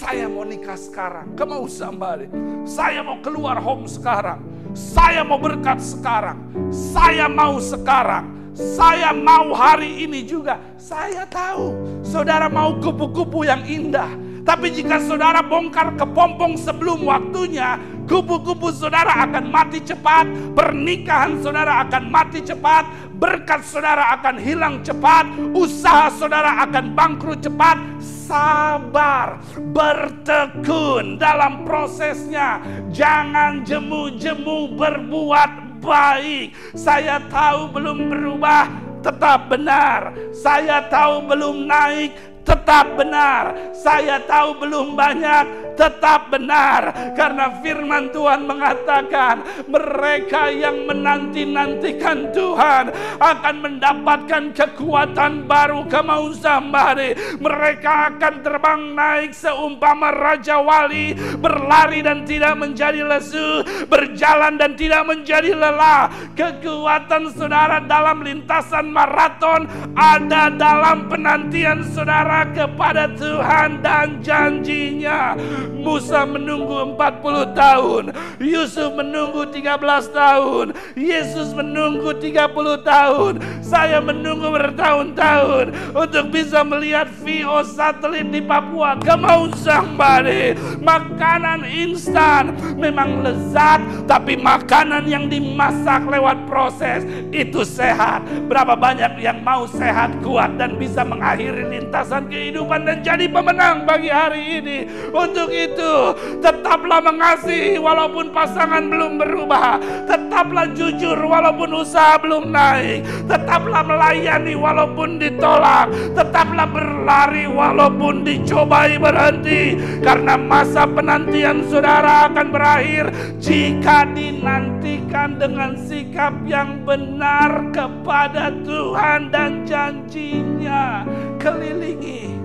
Saya 0.00 0.32
mau 0.32 0.48
nikah 0.48 0.80
sekarang. 0.80 1.36
Kamu 1.36 1.68
somebody. 1.68 2.24
Saya 2.64 3.04
mau 3.04 3.20
keluar 3.20 3.60
home 3.60 3.84
sekarang. 3.84 4.40
Saya 4.72 5.20
mau 5.20 5.36
berkat 5.36 5.76
sekarang. 5.76 6.40
Saya 6.72 7.28
mau 7.28 7.60
sekarang. 7.60 8.56
Saya 8.56 9.12
mau 9.12 9.52
hari 9.52 10.08
ini 10.08 10.24
juga. 10.24 10.56
Saya 10.80 11.28
tahu 11.28 12.00
saudara 12.00 12.48
mau 12.48 12.80
kupu-kupu 12.80 13.44
yang 13.44 13.60
indah. 13.68 14.08
Tapi 14.40 14.72
jika 14.72 15.04
saudara 15.04 15.44
bongkar 15.44 15.92
kepompong 16.00 16.56
sebelum 16.56 17.04
waktunya, 17.04 17.76
kupu-kupu 18.10 18.74
saudara 18.74 19.22
akan 19.22 19.54
mati 19.54 19.78
cepat, 19.78 20.26
pernikahan 20.58 21.38
saudara 21.38 21.86
akan 21.86 22.10
mati 22.10 22.42
cepat, 22.42 22.82
berkat 23.14 23.62
saudara 23.62 24.18
akan 24.18 24.34
hilang 24.42 24.82
cepat, 24.82 25.30
usaha 25.54 26.10
saudara 26.10 26.66
akan 26.66 26.98
bangkrut 26.98 27.38
cepat, 27.38 27.78
sabar, 28.02 29.38
bertekun 29.70 31.22
dalam 31.22 31.62
prosesnya. 31.62 32.58
Jangan 32.90 33.62
jemu-jemu 33.62 34.74
berbuat 34.74 35.78
baik. 35.78 36.74
Saya 36.74 37.22
tahu 37.30 37.70
belum 37.70 38.10
berubah, 38.10 38.66
tetap 39.06 39.46
benar. 39.46 40.10
Saya 40.34 40.82
tahu 40.90 41.30
belum 41.30 41.70
naik, 41.70 42.10
tetap 42.42 42.98
benar. 42.98 43.54
Saya 43.70 44.18
tahu 44.26 44.58
belum 44.58 44.98
banyak, 44.98 45.69
tetap 45.80 46.28
benar. 46.28 46.92
Karena 47.16 47.48
firman 47.64 48.12
Tuhan 48.12 48.44
mengatakan, 48.44 49.64
mereka 49.64 50.52
yang 50.52 50.84
menanti-nantikan 50.84 52.28
Tuhan 52.36 52.92
akan 53.16 53.56
mendapatkan 53.64 54.52
kekuatan 54.52 55.48
baru 55.48 55.88
kemau 55.88 56.36
sambari. 56.36 57.16
Mereka 57.40 58.12
akan 58.12 58.34
terbang 58.44 58.82
naik 58.92 59.32
seumpama 59.32 60.12
Raja 60.12 60.60
Wali, 60.60 61.16
berlari 61.40 62.04
dan 62.04 62.28
tidak 62.28 62.60
menjadi 62.60 63.00
lesu, 63.00 63.64
berjalan 63.88 64.60
dan 64.60 64.76
tidak 64.76 65.08
menjadi 65.08 65.56
lelah. 65.56 66.12
Kekuatan 66.36 67.32
saudara 67.32 67.80
dalam 67.80 68.20
lintasan 68.20 68.92
maraton 68.92 69.64
ada 69.96 70.52
dalam 70.52 71.08
penantian 71.08 71.80
saudara 71.88 72.44
kepada 72.52 73.08
Tuhan 73.16 73.80
dan 73.80 74.20
janjinya. 74.20 75.38
Musa 75.80 76.26
menunggu 76.26 76.98
40 76.98 77.56
tahun, 77.56 78.04
Yusuf 78.42 78.90
menunggu 78.94 79.48
13 79.48 80.10
tahun, 80.12 80.66
Yesus 80.98 81.54
menunggu 81.56 82.12
30 82.16 82.82
tahun, 82.84 83.32
saya 83.62 84.02
menunggu 84.02 84.50
bertahun-tahun 84.50 85.94
untuk 85.94 86.24
bisa 86.34 86.60
melihat 86.66 87.08
VO 87.22 87.64
satelit 87.64 88.28
di 88.28 88.42
Papua. 88.42 88.98
Kemau 89.00 89.48
somebody, 89.56 90.58
makanan 90.82 91.64
instan 91.64 92.52
memang 92.76 93.24
lezat, 93.24 93.80
tapi 94.04 94.36
makanan 94.36 95.06
yang 95.08 95.30
dimasak 95.30 96.04
lewat 96.08 96.44
proses 96.50 97.06
itu 97.30 97.62
sehat. 97.64 98.26
Berapa 98.50 98.74
banyak 98.76 99.20
yang 99.22 99.40
mau 99.40 99.64
sehat, 99.64 100.18
kuat 100.20 100.58
dan 100.60 100.76
bisa 100.76 101.06
mengakhiri 101.06 101.66
lintasan 101.70 102.28
kehidupan 102.28 102.84
dan 102.84 103.00
jadi 103.00 103.26
pemenang 103.30 103.88
bagi 103.88 104.10
hari 104.10 104.60
ini. 104.60 104.78
Untuk 105.10 105.52
itu, 105.68 105.94
tetaplah 106.40 107.02
mengasihi 107.04 107.76
walaupun 107.76 108.32
pasangan 108.32 108.86
belum 108.86 109.20
berubah. 109.20 109.76
Tetaplah 110.08 110.72
jujur 110.72 111.18
walaupun 111.18 111.84
usaha 111.84 112.16
belum 112.20 112.48
naik. 112.48 113.04
Tetaplah 113.28 113.82
melayani 113.84 114.54
walaupun 114.56 115.20
ditolak. 115.20 115.90
Tetaplah 116.16 116.66
berlari 116.70 117.44
walaupun 117.50 118.24
dicobai 118.24 118.96
berhenti. 118.96 119.76
Karena 120.00 120.38
masa 120.40 120.88
penantian 120.88 121.66
saudara 121.68 122.30
akan 122.30 122.48
berakhir 122.48 123.12
jika 123.42 124.08
dinantikan 124.10 125.36
dengan 125.36 125.76
sikap 125.76 126.32
yang 126.46 126.82
benar 126.86 127.68
kepada 127.74 128.54
Tuhan 128.64 129.28
dan 129.28 129.64
janjinya. 129.68 131.04
Kelilingi 131.40 132.36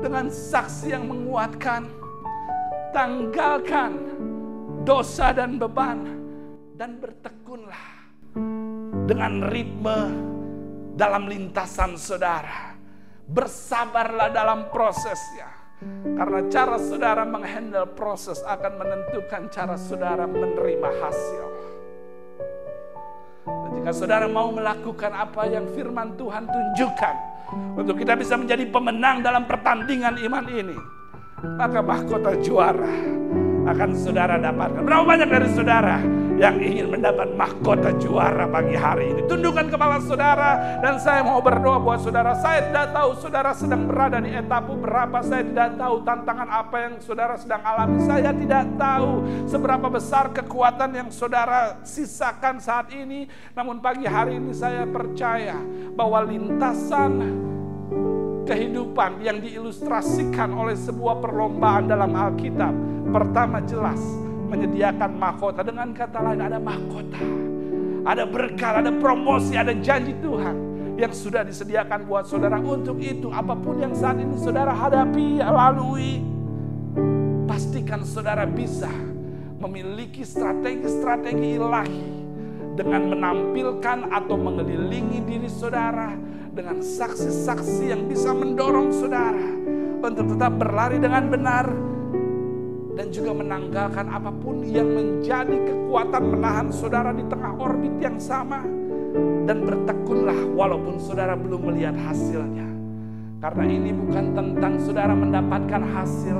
dengan 0.00 0.30
saksi 0.30 0.94
yang 0.94 1.10
menguatkan. 1.10 2.05
Tanggalkan 2.96 3.92
dosa 4.88 5.28
dan 5.28 5.60
beban 5.60 6.00
dan 6.80 6.96
bertekunlah 6.96 8.08
dengan 9.04 9.52
ritme 9.52 9.98
dalam 10.96 11.28
lintasan 11.28 12.00
saudara. 12.00 12.72
Bersabarlah 13.28 14.32
dalam 14.32 14.72
prosesnya. 14.72 15.44
Karena 16.16 16.40
cara 16.48 16.80
saudara 16.80 17.28
menghandle 17.28 17.84
proses 17.92 18.40
akan 18.40 18.80
menentukan 18.80 19.52
cara 19.52 19.76
saudara 19.76 20.24
menerima 20.24 20.90
hasil. 21.04 21.44
Dan 23.44 23.70
jika 23.76 23.92
saudara 23.92 24.24
mau 24.24 24.48
melakukan 24.48 25.12
apa 25.12 25.44
yang 25.44 25.68
firman 25.76 26.16
Tuhan 26.16 26.48
tunjukkan, 26.48 27.14
untuk 27.76 28.00
kita 28.00 28.16
bisa 28.16 28.40
menjadi 28.40 28.64
pemenang 28.72 29.20
dalam 29.20 29.44
pertandingan 29.44 30.16
iman 30.16 30.48
ini, 30.48 30.96
maka 31.44 31.84
mahkota 31.84 32.32
juara 32.40 33.16
akan 33.66 33.90
saudara 33.98 34.38
dapatkan. 34.38 34.80
Berapa 34.86 35.04
banyak 35.04 35.28
dari 35.28 35.48
saudara 35.50 35.98
yang 36.38 36.56
ingin 36.62 36.86
mendapat 36.86 37.34
mahkota 37.34 37.90
juara 37.98 38.46
pagi 38.46 38.78
hari 38.78 39.10
ini? 39.10 39.20
Tundukkan 39.26 39.66
kepala 39.66 39.98
saudara 39.98 40.78
dan 40.78 41.02
saya 41.02 41.26
mau 41.26 41.42
berdoa 41.42 41.82
buat 41.82 41.98
saudara. 41.98 42.38
Saya 42.38 42.70
tidak 42.70 42.94
tahu 42.94 43.10
saudara 43.18 43.50
sedang 43.58 43.90
berada 43.90 44.22
di 44.22 44.30
etapu 44.30 44.78
berapa. 44.78 45.18
Saya 45.26 45.42
tidak 45.42 45.74
tahu 45.74 45.94
tantangan 46.06 46.48
apa 46.48 46.76
yang 46.78 46.94
saudara 47.02 47.34
sedang 47.34 47.62
alami. 47.66 47.98
Saya 48.06 48.30
tidak 48.30 48.64
tahu 48.78 49.10
seberapa 49.50 49.86
besar 49.90 50.30
kekuatan 50.30 50.90
yang 50.94 51.08
saudara 51.10 51.82
sisakan 51.82 52.62
saat 52.62 52.94
ini. 52.94 53.26
Namun 53.58 53.82
pagi 53.82 54.06
hari 54.06 54.38
ini 54.38 54.54
saya 54.54 54.86
percaya 54.86 55.58
bahwa 55.98 56.22
lintasan 56.22 57.12
kehidupan 58.46 59.20
yang 59.20 59.42
diilustrasikan 59.42 60.54
oleh 60.54 60.78
sebuah 60.78 61.18
perlombaan 61.18 61.90
dalam 61.90 62.14
Alkitab. 62.14 62.72
Pertama 63.10 63.58
jelas 63.66 63.98
menyediakan 64.46 65.10
mahkota. 65.18 65.60
Dengan 65.66 65.90
kata 65.90 66.18
lain 66.22 66.40
ada 66.40 66.58
mahkota. 66.62 67.20
Ada 68.06 68.22
berkah, 68.22 68.78
ada 68.78 68.94
promosi, 68.94 69.58
ada 69.58 69.74
janji 69.74 70.14
Tuhan 70.22 70.56
yang 70.94 71.10
sudah 71.10 71.42
disediakan 71.42 72.06
buat 72.06 72.30
saudara. 72.30 72.62
Untuk 72.62 73.02
itu 73.02 73.34
apa 73.34 73.58
pun 73.58 73.82
yang 73.82 73.92
saat 73.98 74.22
ini 74.22 74.38
saudara 74.38 74.70
hadapi, 74.70 75.42
lalui. 75.42 76.22
Pastikan 77.50 78.06
saudara 78.06 78.46
bisa 78.46 78.90
memiliki 79.58 80.22
strategi-strategi 80.22 81.58
ilahi 81.58 82.06
dengan 82.76 83.10
menampilkan 83.10 84.12
atau 84.12 84.36
mengelilingi 84.36 85.24
diri 85.24 85.48
saudara 85.48 86.12
dengan 86.56 86.80
saksi-saksi 86.80 87.92
yang 87.92 88.08
bisa 88.08 88.32
mendorong 88.32 88.88
saudara 88.88 89.44
untuk 90.00 90.32
tetap 90.32 90.56
berlari 90.56 90.96
dengan 90.96 91.28
benar 91.28 91.68
dan 92.96 93.12
juga 93.12 93.36
menanggalkan 93.36 94.08
apa 94.08 94.32
pun 94.32 94.64
yang 94.64 94.88
menjadi 94.88 95.52
kekuatan 95.52 96.32
menahan 96.32 96.72
saudara 96.72 97.12
di 97.12 97.28
tengah 97.28 97.52
orbit 97.60 97.92
yang 98.00 98.16
sama 98.16 98.64
dan 99.44 99.68
bertekunlah 99.68 100.56
walaupun 100.56 100.96
saudara 100.96 101.36
belum 101.36 101.60
melihat 101.68 101.92
hasilnya. 101.92 102.64
Karena 103.36 103.68
ini 103.68 103.92
bukan 103.92 104.32
tentang 104.32 104.80
saudara 104.80 105.12
mendapatkan 105.12 105.82
hasil, 105.92 106.38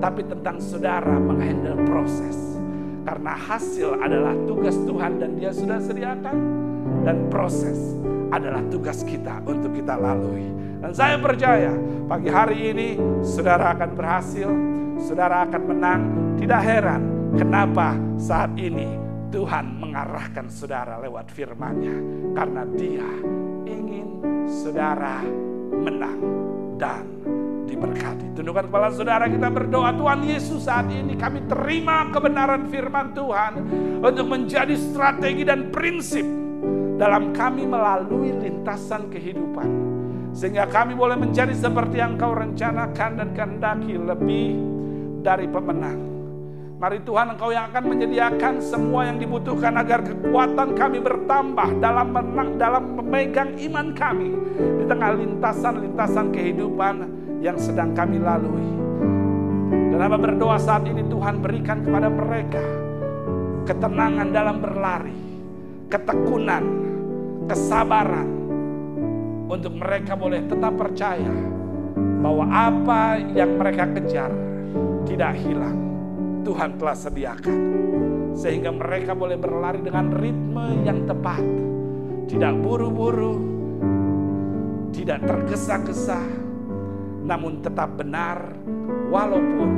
tapi 0.00 0.24
tentang 0.24 0.56
saudara 0.56 1.20
menghandle 1.20 1.76
proses. 1.84 2.56
Karena 3.04 3.36
hasil 3.36 4.00
adalah 4.00 4.32
tugas 4.48 4.80
Tuhan 4.88 5.20
dan 5.20 5.36
dia 5.36 5.52
sudah 5.52 5.76
sediakan 5.84 6.36
dan 7.04 7.28
proses 7.28 7.99
adalah 8.30 8.62
tugas 8.70 9.02
kita 9.02 9.42
untuk 9.44 9.74
kita 9.74 9.98
lalui. 9.98 10.48
Dan 10.80 10.96
saya 10.96 11.20
percaya 11.20 11.74
pagi 12.08 12.30
hari 12.32 12.72
ini 12.72 12.88
saudara 13.20 13.76
akan 13.76 13.90
berhasil, 13.92 14.48
saudara 15.02 15.44
akan 15.44 15.62
menang. 15.66 16.02
Tidak 16.40 16.62
heran 16.64 17.02
kenapa 17.36 17.92
saat 18.16 18.56
ini 18.56 18.96
Tuhan 19.28 19.76
mengarahkan 19.76 20.48
saudara 20.48 20.96
lewat 21.04 21.28
firman-Nya. 21.28 21.96
Karena 22.32 22.62
dia 22.64 23.08
ingin 23.68 24.08
saudara 24.48 25.20
menang 25.76 26.20
dan 26.80 27.04
diberkati. 27.68 28.32
Tundukkan 28.40 28.72
kepala 28.72 28.88
saudara 28.88 29.28
kita 29.28 29.52
berdoa. 29.52 29.92
Tuhan 29.92 30.20
Yesus 30.24 30.64
saat 30.64 30.88
ini 30.88 31.12
kami 31.20 31.44
terima 31.44 32.08
kebenaran 32.08 32.72
firman 32.72 33.12
Tuhan 33.12 33.52
untuk 34.00 34.26
menjadi 34.32 34.72
strategi 34.80 35.44
dan 35.44 35.68
prinsip 35.68 36.39
dalam 37.00 37.32
kami 37.32 37.64
melalui 37.64 38.36
lintasan 38.36 39.08
kehidupan. 39.08 39.88
Sehingga 40.36 40.68
kami 40.68 40.92
boleh 40.92 41.16
menjadi 41.16 41.56
seperti 41.56 41.96
yang 41.96 42.20
kau 42.20 42.36
rencanakan 42.36 43.10
dan 43.16 43.28
kehendaki 43.32 43.96
lebih 43.96 44.52
dari 45.24 45.48
pemenang. 45.48 45.96
Mari 46.80 47.00
Tuhan 47.04 47.36
Engkau 47.36 47.52
yang 47.52 47.68
akan 47.72 47.84
menyediakan 47.92 48.54
semua 48.60 49.04
yang 49.04 49.20
dibutuhkan 49.20 49.76
agar 49.76 50.00
kekuatan 50.00 50.76
kami 50.76 50.96
bertambah 51.00 51.76
dalam 51.76 52.08
menang, 52.08 52.56
dalam 52.56 52.84
memegang 52.96 53.52
iman 53.68 53.92
kami 53.92 54.32
di 54.56 54.84
tengah 54.88 55.12
lintasan-lintasan 55.12 56.32
kehidupan 56.32 56.94
yang 57.44 57.56
sedang 57.60 57.92
kami 57.92 58.16
lalui. 58.16 58.64
Dan 59.92 60.00
apa 60.00 60.16
berdoa 60.16 60.56
saat 60.56 60.88
ini 60.88 61.04
Tuhan 61.04 61.44
berikan 61.44 61.84
kepada 61.84 62.08
mereka 62.08 62.64
ketenangan 63.68 64.28
dalam 64.32 64.56
berlari, 64.64 65.20
ketekunan, 65.92 66.89
kesabaran 67.50 68.30
untuk 69.50 69.74
mereka 69.74 70.14
boleh 70.14 70.46
tetap 70.46 70.70
percaya 70.78 71.34
bahwa 72.22 72.46
apa 72.46 73.18
yang 73.34 73.58
mereka 73.58 73.90
kejar 73.98 74.30
tidak 75.02 75.34
hilang. 75.34 75.74
Tuhan 76.46 76.78
telah 76.78 76.94
sediakan 76.94 77.58
sehingga 78.38 78.70
mereka 78.70 79.18
boleh 79.18 79.34
berlari 79.34 79.82
dengan 79.82 80.14
ritme 80.14 80.86
yang 80.86 81.04
tepat, 81.10 81.42
tidak 82.30 82.54
buru-buru, 82.62 83.34
tidak 84.94 85.18
tergesa-gesa, 85.26 86.22
namun 87.26 87.58
tetap 87.66 87.98
benar 87.98 88.54
walaupun 89.10 89.70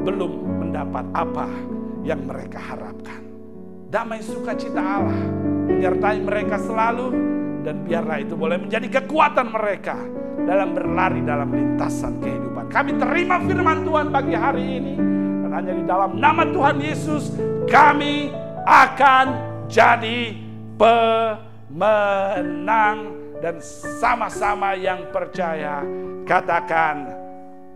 belum 0.00 0.32
mendapat 0.64 1.04
apa 1.12 1.46
yang 2.08 2.24
mereka 2.24 2.56
harapkan. 2.56 3.20
Damai 3.92 4.24
sukacita 4.24 4.80
Allah 4.80 5.45
menyertai 5.76 6.24
mereka 6.24 6.56
selalu 6.56 7.12
dan 7.60 7.84
biarlah 7.84 8.24
itu 8.24 8.32
boleh 8.32 8.64
menjadi 8.64 8.88
kekuatan 9.02 9.52
mereka 9.52 10.00
dalam 10.48 10.72
berlari 10.72 11.20
dalam 11.20 11.52
lintasan 11.52 12.16
kehidupan. 12.22 12.72
Kami 12.72 12.96
terima 12.96 13.36
firman 13.44 13.84
Tuhan 13.84 14.08
pagi 14.08 14.32
hari 14.32 14.80
ini 14.80 14.96
dan 15.44 15.52
hanya 15.52 15.76
di 15.76 15.84
dalam 15.84 16.16
nama 16.16 16.48
Tuhan 16.48 16.80
Yesus 16.80 17.36
kami 17.68 18.32
akan 18.64 19.26
jadi 19.68 20.32
pemenang 20.80 23.12
dan 23.44 23.60
sama-sama 24.00 24.72
yang 24.78 25.12
percaya 25.12 25.84
katakan 26.24 27.12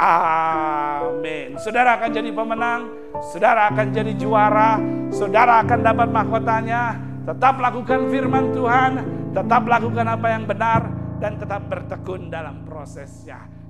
amin. 0.01 1.61
Saudara 1.61 2.01
akan 2.01 2.09
jadi 2.09 2.33
pemenang, 2.33 2.89
saudara 3.29 3.69
akan 3.69 3.93
jadi 3.93 4.17
juara, 4.17 4.81
saudara 5.13 5.61
akan 5.61 5.79
dapat 5.85 6.09
mahkotanya 6.09 7.10
Tetap 7.31 7.63
lakukan 7.63 8.11
firman 8.11 8.51
Tuhan, 8.51 8.93
tetap 9.31 9.63
lakukan 9.63 10.03
apa 10.03 10.35
yang 10.35 10.51
benar, 10.51 10.83
dan 11.23 11.39
tetap 11.39 11.63
bertekun 11.71 12.27
dalam 12.27 12.67
prosesnya. 12.67 13.60